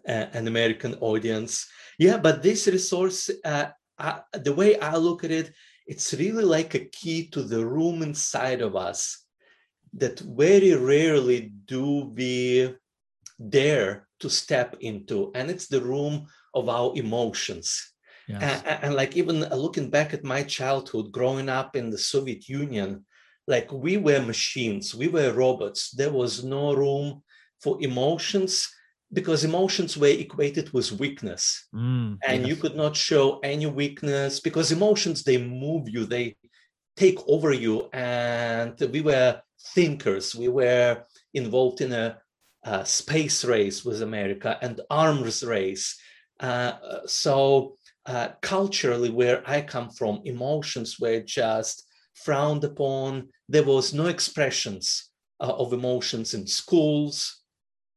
[0.07, 1.65] uh, an American audience.
[1.97, 3.67] Yeah, but this resource, uh,
[3.97, 5.51] I, the way I look at it,
[5.87, 9.22] it's really like a key to the room inside of us
[9.93, 12.73] that very rarely do we
[13.49, 17.93] dare to step into and it's the room of our emotions
[18.27, 18.63] yes.
[18.65, 23.05] and, and, like even looking back at my childhood growing up in the soviet union
[23.47, 27.21] like we were machines we were robots there was no room
[27.61, 28.69] for emotions
[29.11, 32.47] because emotions were equated with weakness mm, and yes.
[32.47, 36.35] you could not show any weakness because emotions they move you they
[36.95, 41.03] take over you and we were thinkers we were
[41.33, 42.17] involved in a
[42.65, 45.99] uh, space race with America and arms race.
[46.39, 46.73] Uh,
[47.05, 53.29] so uh, culturally, where I come from, emotions were just frowned upon.
[53.49, 55.09] There was no expressions
[55.39, 57.41] uh, of emotions in schools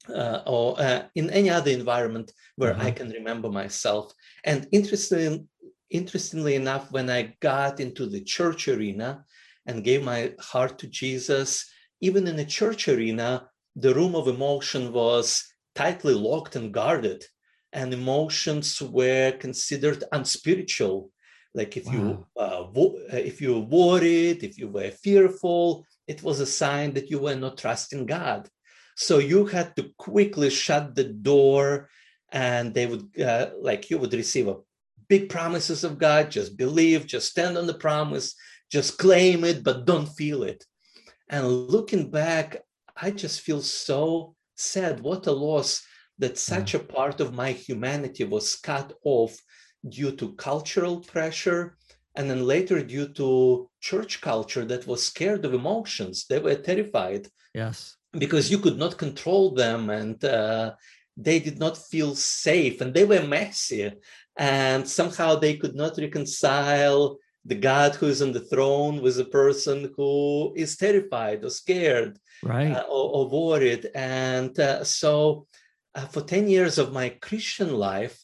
[0.09, 2.87] uh, or uh, in any other environment where mm-hmm.
[2.87, 4.12] I can remember myself.
[4.45, 5.49] And interesting,
[5.91, 9.25] interestingly enough, when I got into the church arena,
[9.67, 11.69] and gave my heart to Jesus,
[12.01, 15.45] even in a church arena, the room of emotion was
[15.75, 17.25] tightly locked and guarded,
[17.73, 21.11] and emotions were considered unspiritual.
[21.55, 21.93] Like if wow.
[21.93, 26.47] you uh, wo- uh, if you were worried, if you were fearful, it was a
[26.47, 28.49] sign that you were not trusting God.
[28.97, 31.91] So you had to quickly shut the door,
[32.33, 34.57] and they would uh, like you would receive a
[35.09, 36.31] big promises of God.
[36.31, 38.35] Just believe, just stand on the promise,
[38.71, 40.64] just claim it, but don't feel it.
[41.29, 42.62] And looking back,
[42.97, 45.01] I just feel so sad.
[45.01, 45.83] What a loss
[46.19, 49.37] that such a part of my humanity was cut off
[49.89, 51.77] due to cultural pressure
[52.17, 57.29] and then later due to church culture that was scared of emotions they were terrified
[57.55, 60.73] yes because you could not control them and uh,
[61.17, 63.93] they did not feel safe and they were messy
[64.39, 69.25] and somehow they could not reconcile the God who is on the throne with a
[69.25, 72.73] person who is terrified or scared right.
[72.73, 73.89] uh, or, or, worried.
[73.95, 75.47] And uh, so
[75.95, 78.21] uh, for 10 years of my Christian life,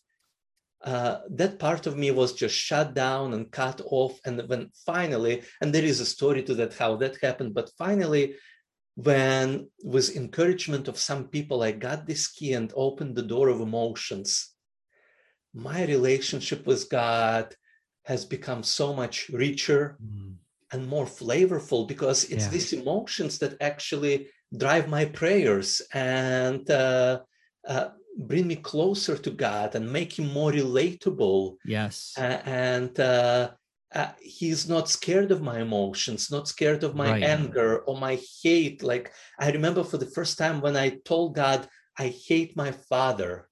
[0.82, 4.18] uh, that part of me was just shut down and cut off.
[4.24, 8.34] And when finally, and there is a story to that, how that happened, but finally,
[8.96, 13.60] when with encouragement of some people, I got this key and opened the door of
[13.60, 14.50] emotions.
[15.54, 17.54] My relationship with God
[18.04, 20.34] has become so much richer mm.
[20.72, 22.50] and more flavorful because it's yeah.
[22.50, 27.20] these emotions that actually drive my prayers and uh,
[27.66, 27.88] uh,
[28.18, 31.56] bring me closer to God and make him more relatable.
[31.64, 32.14] Yes.
[32.18, 32.98] Uh, and
[34.20, 37.22] he's not scared of my emotions, not scared of my right.
[37.22, 38.82] anger or my hate.
[38.82, 43.48] Like I remember for the first time when I told God, I hate my father.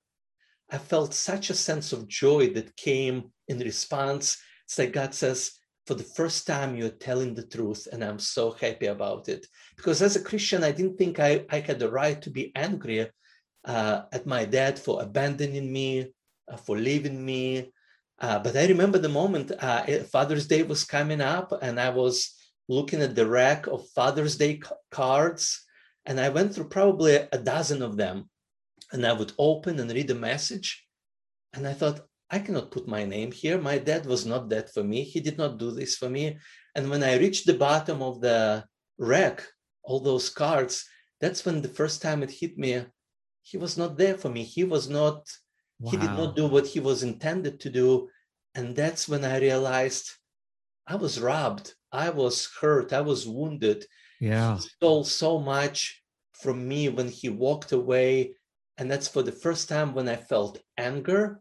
[0.71, 4.39] I felt such a sense of joy that came in response.
[4.64, 5.53] It's like God says,
[5.87, 9.47] for the first time, you're telling the truth, and I'm so happy about it.
[9.77, 13.09] Because as a Christian, I didn't think I, I had the right to be angry
[13.64, 16.12] uh, at my dad for abandoning me,
[16.49, 17.73] uh, for leaving me.
[18.21, 22.37] Uh, but I remember the moment uh, Father's Day was coming up, and I was
[22.68, 24.61] looking at the rack of Father's Day
[24.93, 25.66] cards,
[26.07, 28.30] and I went through probably a dozen of them
[28.93, 30.86] and I would open and read the message.
[31.53, 33.59] And I thought, I cannot put my name here.
[33.61, 35.03] My dad was not that for me.
[35.03, 36.38] He did not do this for me.
[36.74, 38.64] And when I reached the bottom of the
[38.99, 39.45] rack,
[39.82, 40.84] all those cards,
[41.20, 42.84] that's when the first time it hit me,
[43.43, 44.45] he was not there for me.
[44.45, 45.26] He was not,
[45.80, 45.91] wow.
[45.91, 48.09] he did not do what he was intended to do.
[48.55, 50.11] And that's when I realized
[50.86, 51.74] I was robbed.
[51.93, 52.93] I was hurt.
[52.93, 53.84] I was wounded.
[54.20, 54.55] Yeah.
[54.55, 58.34] He stole so much from me when he walked away
[58.81, 61.41] and that's for the first time when I felt anger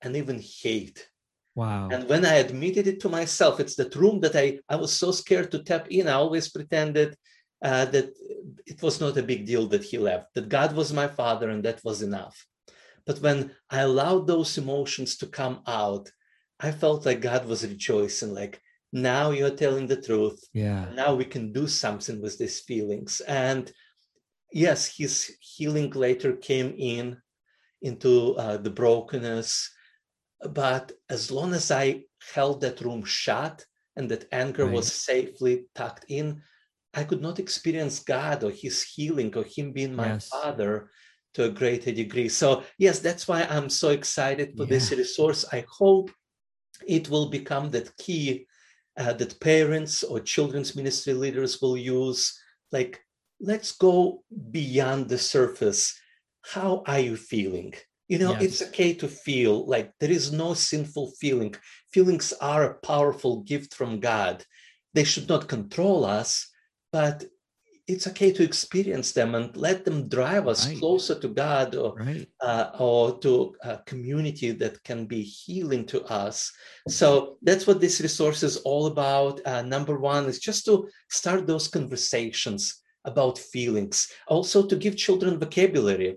[0.00, 1.08] and even hate.
[1.56, 1.88] Wow.
[1.90, 5.10] And when I admitted it to myself, it's that room that I, I was so
[5.10, 6.06] scared to tap in.
[6.06, 7.16] I always pretended
[7.64, 8.10] uh, that
[8.64, 11.64] it was not a big deal that he left, that God was my father and
[11.64, 12.46] that was enough.
[13.04, 16.08] But when I allowed those emotions to come out,
[16.60, 18.62] I felt like God was rejoicing, like,
[18.92, 20.42] now you're telling the truth.
[20.54, 20.86] Yeah.
[20.94, 23.20] Now we can do something with these feelings.
[23.20, 23.70] And
[24.52, 27.18] yes, his healing later came in
[27.82, 29.70] into uh, the brokenness.
[30.50, 33.64] But as long as I held that room shut
[33.96, 34.74] and that anger right.
[34.74, 36.42] was safely tucked in,
[36.94, 40.28] I could not experience God or his healing or him being my yes.
[40.28, 40.90] father
[41.34, 42.28] to a greater degree.
[42.28, 44.70] So, yes, that's why I'm so excited for yeah.
[44.70, 45.44] this resource.
[45.52, 46.10] I hope
[46.86, 48.46] it will become that key
[48.96, 52.40] uh, that parents or children's ministry leaders will use.
[52.72, 53.00] Like,
[53.40, 55.98] let's go beyond the surface.
[56.42, 57.74] How are you feeling?
[58.08, 58.42] You know, yes.
[58.42, 61.54] it's okay to feel like there is no sinful feeling.
[61.92, 64.44] Feelings are a powerful gift from God.
[64.94, 66.48] They should not control us,
[66.90, 67.24] but
[67.86, 70.78] it's okay to experience them and let them drive us right.
[70.78, 72.26] closer to God or, right.
[72.40, 76.52] uh, or to a community that can be healing to us.
[76.88, 79.40] So that's what this resource is all about.
[79.46, 83.96] Uh, number one is just to start those conversations about feelings,
[84.34, 86.10] also to give children vocabulary,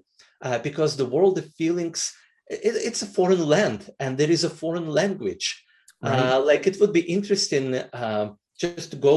[0.45, 1.99] uh, because the world of feelings,
[2.49, 5.47] it, it's a foreign land and there is a foreign language.
[6.03, 6.19] Right.
[6.19, 7.65] Uh, like it would be interesting
[8.03, 8.25] uh,
[8.63, 9.15] just to go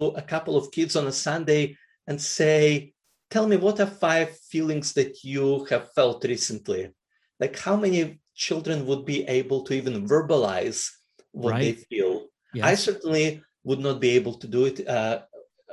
[0.00, 1.76] to a couple of kids on a Sunday
[2.08, 2.92] and say,
[3.30, 6.82] tell me what are five feelings that you have felt recently?
[7.40, 10.80] Like how many children would be able to even verbalize
[11.32, 11.62] what right.
[11.62, 12.14] they feel?
[12.54, 12.64] Yes.
[12.70, 14.86] I certainly would not be able to do it.
[14.86, 15.16] Uh,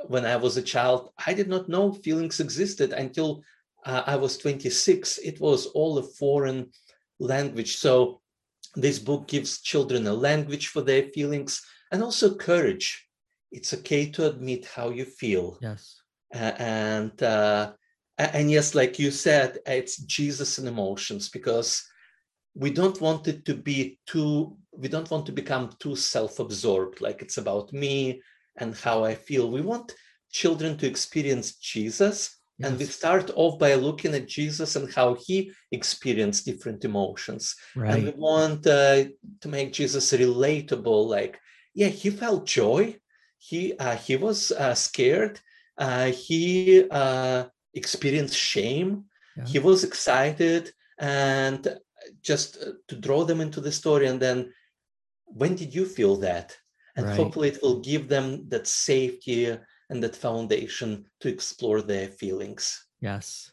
[0.08, 3.42] when I was a child, I did not know feelings existed until
[3.84, 5.18] uh, I was 26.
[5.18, 6.70] It was all a foreign
[7.18, 7.76] language.
[7.76, 8.20] So
[8.74, 13.06] this book gives children a language for their feelings and also courage.
[13.52, 15.58] it's okay to admit how you feel.
[15.62, 16.02] Yes.
[16.34, 17.72] Uh, and uh,
[18.18, 21.84] and yes, like you said, it's Jesus and emotions because
[22.54, 24.56] we don't want it to be too.
[24.72, 28.20] We don't want to become too self-absorbed, like it's about me
[28.56, 29.50] and how I feel.
[29.50, 29.94] We want
[30.30, 32.38] children to experience Jesus.
[32.58, 32.70] Yes.
[32.70, 37.56] And we start off by looking at Jesus and how he experienced different emotions.
[37.74, 37.94] Right.
[37.94, 39.04] And we want uh,
[39.40, 41.08] to make Jesus relatable.
[41.08, 41.40] Like,
[41.74, 42.96] yeah, he felt joy.
[43.38, 45.40] He uh, he was uh, scared.
[45.76, 47.44] Uh, he uh,
[47.74, 49.06] experienced shame.
[49.36, 49.44] Yeah.
[49.46, 51.76] He was excited, and
[52.22, 54.06] just uh, to draw them into the story.
[54.06, 54.52] And then,
[55.24, 56.56] when did you feel that?
[56.96, 57.16] And right.
[57.16, 59.56] hopefully, it will give them that safety
[59.90, 62.86] and that foundation to explore their feelings.
[63.00, 63.52] Yes.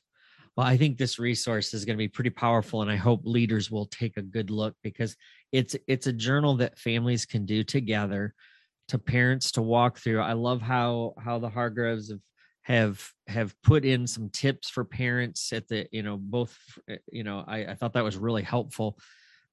[0.56, 3.72] Well, I think this resource is going to be pretty powerful, and I hope leaders
[3.72, 5.16] will take a good look because
[5.52, 8.34] it's it's a journal that families can do together
[8.90, 10.20] to parents to walk through.
[10.20, 12.20] I love how how the Hargreaves have
[12.64, 16.58] have have put in some tips for parents at the you know both
[16.90, 19.00] eh, you know I, I thought that was really helpful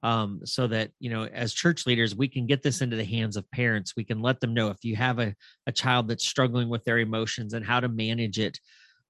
[0.02, 3.36] um, so that you know as church leaders we can get this into the hands
[3.36, 5.34] of parents we can let them know if you have a,
[5.66, 8.58] a child that's struggling with their emotions and how to manage it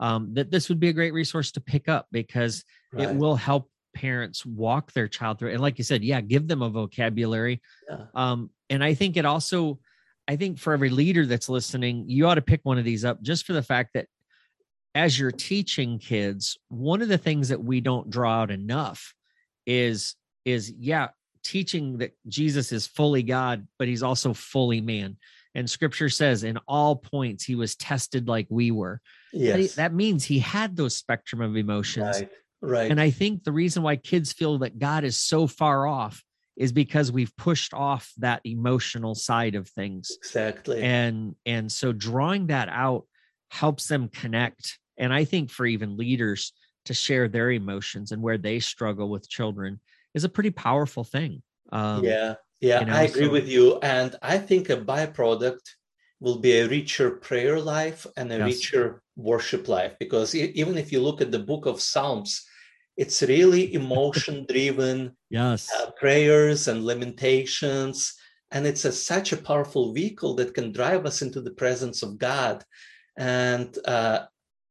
[0.01, 3.09] um, that this would be a great resource to pick up because right.
[3.09, 6.63] it will help parents walk their child through and like you said yeah give them
[6.63, 8.05] a vocabulary yeah.
[8.15, 9.79] um, and i think it also
[10.27, 13.21] i think for every leader that's listening you ought to pick one of these up
[13.23, 14.07] just for the fact that
[14.95, 19.15] as you're teaching kids one of the things that we don't draw out enough
[19.67, 20.15] is
[20.51, 21.09] is yeah,
[21.45, 25.17] teaching that Jesus is fully God, but he's also fully man.
[25.55, 29.01] And scripture says in all points he was tested like we were.
[29.33, 29.75] Yes.
[29.75, 32.21] That, means he had those spectrum of emotions.
[32.21, 32.31] Right.
[32.61, 32.91] Right.
[32.91, 36.23] And I think the reason why kids feel that God is so far off
[36.57, 40.11] is because we've pushed off that emotional side of things.
[40.19, 40.83] Exactly.
[40.83, 43.05] And and so drawing that out
[43.51, 44.79] helps them connect.
[44.97, 46.53] And I think for even leaders
[46.87, 49.79] to share their emotions and where they struggle with children
[50.15, 51.43] is a pretty powerful thing.
[51.71, 53.79] Um, yeah, yeah, you know, I agree so, with you.
[53.83, 55.61] And I think a byproduct
[56.21, 58.47] will be a richer prayer life and a yes.
[58.47, 59.95] richer worship life.
[60.01, 62.45] Because even if you look at the book of Psalms,
[62.99, 68.15] it's really emotion driven yes uh, prayers and lamentations
[68.51, 72.19] and it's a, such a powerful vehicle that can drive us into the presence of
[72.19, 72.63] god
[73.17, 74.21] and uh,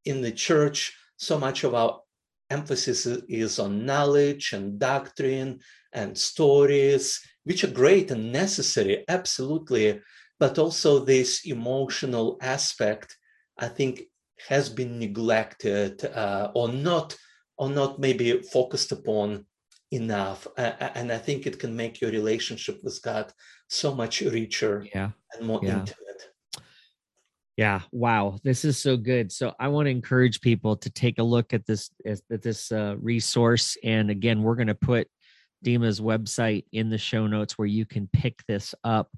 [0.06, 2.02] in the church so much of our
[2.50, 5.60] emphasis is on knowledge and doctrine
[5.94, 10.00] and stories, which are great and necessary, absolutely.
[10.40, 13.16] But also, this emotional aspect,
[13.58, 14.04] I think,
[14.48, 17.18] has been neglected uh, or not,
[17.58, 19.46] or not maybe focused upon
[19.92, 20.48] enough.
[20.58, 23.32] Uh, and I think it can make your relationship with God
[23.68, 25.10] so much richer yeah.
[25.34, 25.80] and more yeah.
[25.80, 26.07] intimate.
[27.58, 29.32] Yeah, wow, this is so good.
[29.32, 32.96] So I want to encourage people to take a look at this at this uh,
[33.02, 33.76] resource.
[33.84, 35.08] And again, we're going to put
[35.64, 39.10] Dima's website in the show notes where you can pick this up.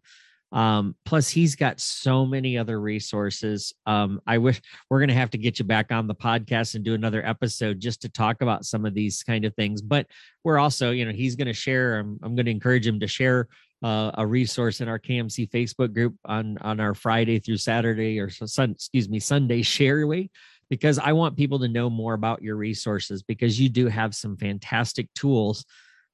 [0.53, 3.73] Um, plus, he's got so many other resources.
[3.85, 6.83] Um, I wish we're going to have to get you back on the podcast and
[6.83, 9.81] do another episode just to talk about some of these kind of things.
[9.81, 10.07] But
[10.45, 11.99] we're also, you know, he's going to share.
[11.99, 13.49] I'm, I'm going to encourage him to share
[13.83, 18.29] uh, a resource in our KMC Facebook group on on our Friday through Saturday or
[18.29, 20.31] sun, excuse me Sunday share week
[20.69, 24.37] because I want people to know more about your resources because you do have some
[24.37, 25.65] fantastic tools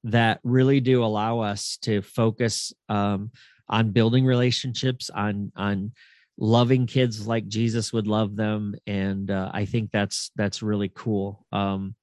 [0.04, 3.30] that really do allow us to focus um,
[3.68, 5.92] on building relationships on on
[6.38, 11.44] loving kids like Jesus would love them and uh, I think that's that's really cool.
[11.52, 11.94] Um,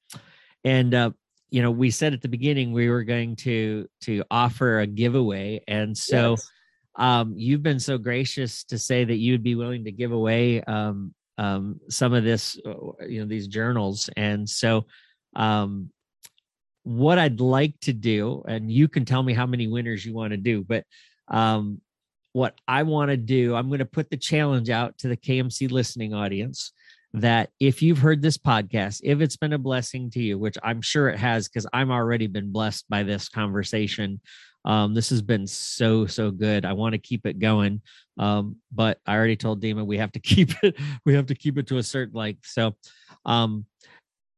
[0.63, 1.11] and uh,
[1.53, 5.61] you know we said at the beginning we were going to to offer a giveaway.
[5.67, 6.49] And so yes.
[6.95, 11.13] um you've been so gracious to say that you'd be willing to give away um
[11.37, 14.09] um some of this uh, you know these journals.
[14.17, 14.87] And so
[15.35, 15.91] um
[16.81, 20.31] what I'd like to do and you can tell me how many winners you want
[20.31, 20.85] to do but
[21.27, 21.79] um
[22.31, 25.71] what I want to do I'm going to put the challenge out to the KMC
[25.71, 26.73] listening audience
[27.13, 30.81] that if you've heard this podcast, if it's been a blessing to you, which I'm
[30.81, 34.19] sure it has, because I'm already been blessed by this conversation.
[34.65, 36.65] Um, this has been so, so good.
[36.65, 37.81] I want to keep it going.
[38.17, 41.57] Um, but I already told Dima we have to keep it, we have to keep
[41.57, 42.47] it to a certain length.
[42.47, 42.75] So
[43.25, 43.65] um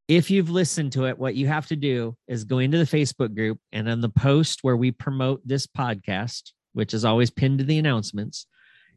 [0.07, 3.35] if you've listened to it, what you have to do is go into the Facebook
[3.35, 7.65] group and on the post where we promote this podcast, which is always pinned to
[7.65, 8.45] the announcements,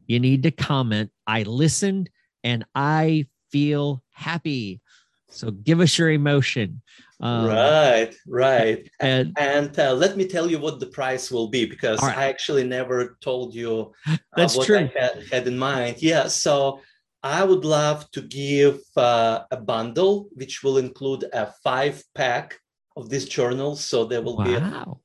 [0.05, 2.09] you need to comment, I listened
[2.43, 4.81] and I feel happy.
[5.29, 6.81] So give us your emotion.
[7.21, 8.89] Um, right, right.
[8.99, 12.17] And, and uh, let me tell you what the price will be because right.
[12.17, 14.77] I actually never told you uh, That's what true.
[14.77, 15.97] I had, had, in mind.
[15.99, 16.79] Yeah, so
[17.21, 22.57] I would love to give uh, a bundle which will include a five pack
[22.95, 23.83] of these journals.
[23.83, 24.45] So there will wow.
[24.45, 24.59] be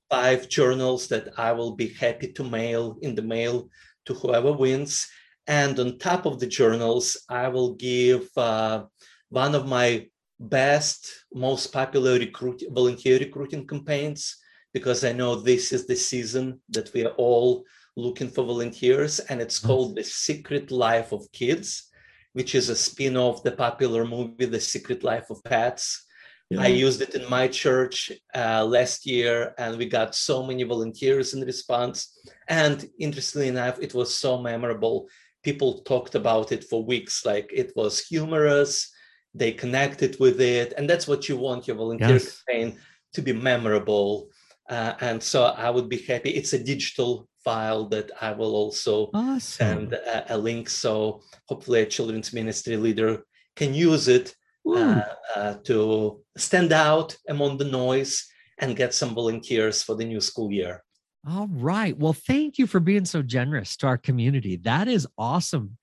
[0.08, 3.68] five journals that I will be happy to mail in the mail
[4.06, 5.08] to whoever wins.
[5.46, 8.84] And on top of the journals, I will give uh,
[9.28, 10.06] one of my
[10.40, 14.36] best, most popular recruit, volunteer recruiting campaigns
[14.72, 17.64] because I know this is the season that we are all
[17.96, 21.90] looking for volunteers, and it's called The Secret Life of Kids,
[22.32, 26.04] which is a spin off the popular movie The Secret Life of Pets.
[26.50, 26.62] Yeah.
[26.62, 31.34] I used it in my church uh, last year, and we got so many volunteers
[31.34, 32.18] in response.
[32.48, 35.08] And interestingly enough, it was so memorable.
[35.44, 37.24] People talked about it for weeks.
[37.24, 38.90] Like it was humorous,
[39.34, 42.42] they connected with it and that's what you want your volunteer yes.
[42.42, 42.78] campaign
[43.12, 44.28] to be memorable
[44.70, 49.10] uh, and so i would be happy it's a digital file that i will also
[49.12, 49.40] awesome.
[49.40, 53.24] send a, a, link so hopefully a children's ministry leader
[53.56, 54.34] can use it
[54.66, 55.02] uh,
[55.36, 58.26] uh, to stand out among the noise
[58.58, 60.82] and get some volunteers for the new school year
[61.28, 65.76] all right well thank you for being so generous to our community that is awesome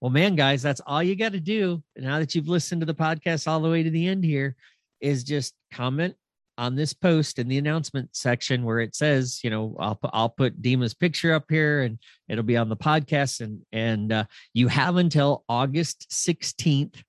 [0.00, 1.82] well, man, guys, that's all you got to do.
[1.96, 4.56] Now that you've listened to the podcast all the way to the end here,
[5.00, 6.14] is just comment
[6.58, 10.28] on this post in the announcement section where it says, you know, I'll put I'll
[10.28, 13.40] put Dima's picture up here and it'll be on the podcast.
[13.40, 14.24] And and uh,
[14.54, 17.02] you have until August 16th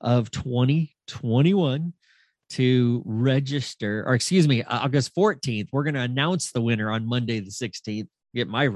[0.00, 1.92] of 2021
[2.50, 5.68] to register, or excuse me, August 14th.
[5.72, 8.08] We're going to announce the winner on Monday the 16th.
[8.34, 8.68] Get my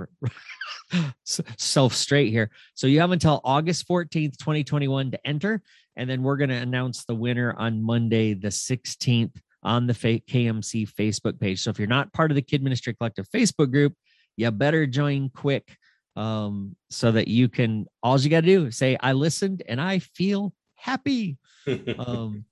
[1.24, 2.50] self straight here.
[2.74, 5.62] So you have until August 14th, 2021 to enter.
[5.96, 10.90] And then we're going to announce the winner on Monday, the 16th on the KMC
[10.92, 11.60] Facebook page.
[11.60, 13.94] So if you're not part of the Kid Ministry Collective Facebook group,
[14.36, 15.76] you better join quick
[16.16, 19.80] um, so that you can, all you got to do is say, I listened and
[19.80, 21.38] I feel happy.
[21.98, 22.44] um,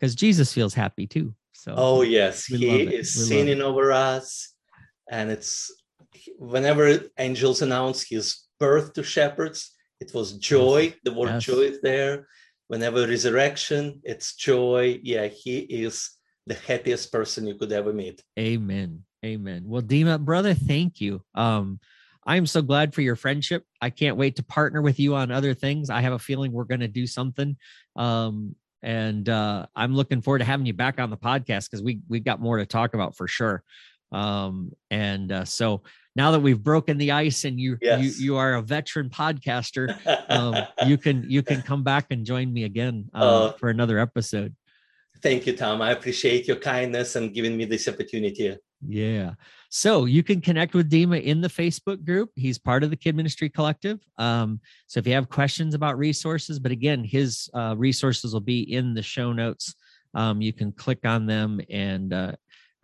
[0.00, 1.34] because Jesus feels happy too.
[1.52, 4.54] So, oh, yes, he is singing over us.
[5.10, 5.70] And it's
[6.38, 10.94] whenever angels announce his birth to shepherds, it was joy.
[11.04, 11.44] The word yes.
[11.44, 12.28] joy is there.
[12.68, 15.00] Whenever resurrection, it's joy.
[15.02, 16.10] Yeah, he is
[16.46, 18.22] the happiest person you could ever meet.
[18.38, 19.04] Amen.
[19.24, 19.64] Amen.
[19.66, 21.22] Well, Dima, brother, thank you.
[21.34, 21.78] Um,
[22.26, 23.64] I'm so glad for your friendship.
[23.82, 25.90] I can't wait to partner with you on other things.
[25.90, 27.56] I have a feeling we're going to do something.
[27.96, 32.00] Um, and uh, I'm looking forward to having you back on the podcast because we
[32.08, 33.62] we got more to talk about for sure.
[34.12, 35.82] Um, and uh, so
[36.16, 38.18] now that we've broken the ice and you yes.
[38.18, 39.96] you, you are a veteran podcaster,
[40.28, 40.56] um,
[40.86, 44.54] you can you can come back and join me again uh, uh, for another episode.
[45.22, 45.82] Thank you, Tom.
[45.82, 48.56] I appreciate your kindness and giving me this opportunity.
[48.86, 49.34] Yeah.
[49.68, 52.30] So you can connect with Dima in the Facebook group.
[52.34, 54.00] He's part of the Kid Ministry Collective.
[54.16, 58.60] Um, so if you have questions about resources, but again, his uh, resources will be
[58.72, 59.74] in the show notes.
[60.14, 62.32] Um, you can click on them and uh,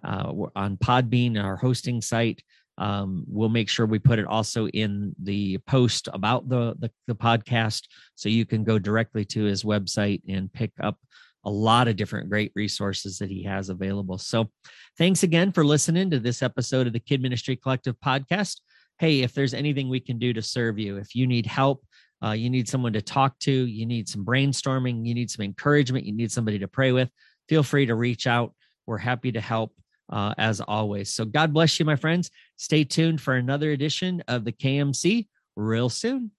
[0.05, 2.43] uh, on Podbean, our hosting site.
[2.79, 7.15] Um, we'll make sure we put it also in the post about the, the, the
[7.15, 7.85] podcast,
[8.17, 10.99] so you can go directly to his website and pick up
[11.47, 14.19] a lot of different great resources that he has available.
[14.19, 14.51] So,
[14.99, 18.61] thanks again for listening to this episode of the Kid Ministry Collective podcast.
[18.99, 21.85] Hey, if there's anything we can do to serve you, if you need help,
[22.25, 26.05] uh, you need someone to talk to, you need some brainstorming, you need some encouragement,
[26.05, 27.11] you need somebody to pray with,
[27.49, 28.53] feel free to reach out.
[28.87, 29.73] We're happy to help
[30.11, 31.13] uh, as always.
[31.13, 32.31] So God bless you, my friends.
[32.57, 36.31] Stay tuned for another edition of the KMC real soon.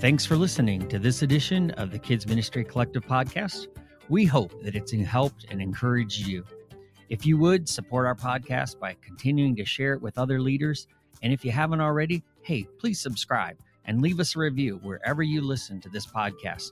[0.00, 3.66] Thanks for listening to this edition of the Kids Ministry Collective podcast.
[4.08, 6.44] We hope that it's helped and encouraged you.
[7.08, 10.86] If you would support our podcast by continuing to share it with other leaders,
[11.24, 15.40] and if you haven't already, hey, please subscribe and leave us a review wherever you
[15.40, 16.70] listen to this podcast.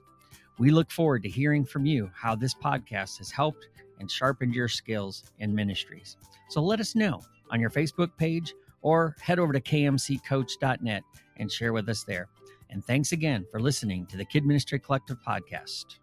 [0.60, 3.66] We look forward to hearing from you how this podcast has helped
[3.98, 6.16] and sharpened your skills in ministries.
[6.48, 11.02] So let us know on your Facebook page or head over to kmccoach.net
[11.38, 12.28] and share with us there.
[12.70, 15.98] And thanks again for listening to the Kid Ministry Collective podcast.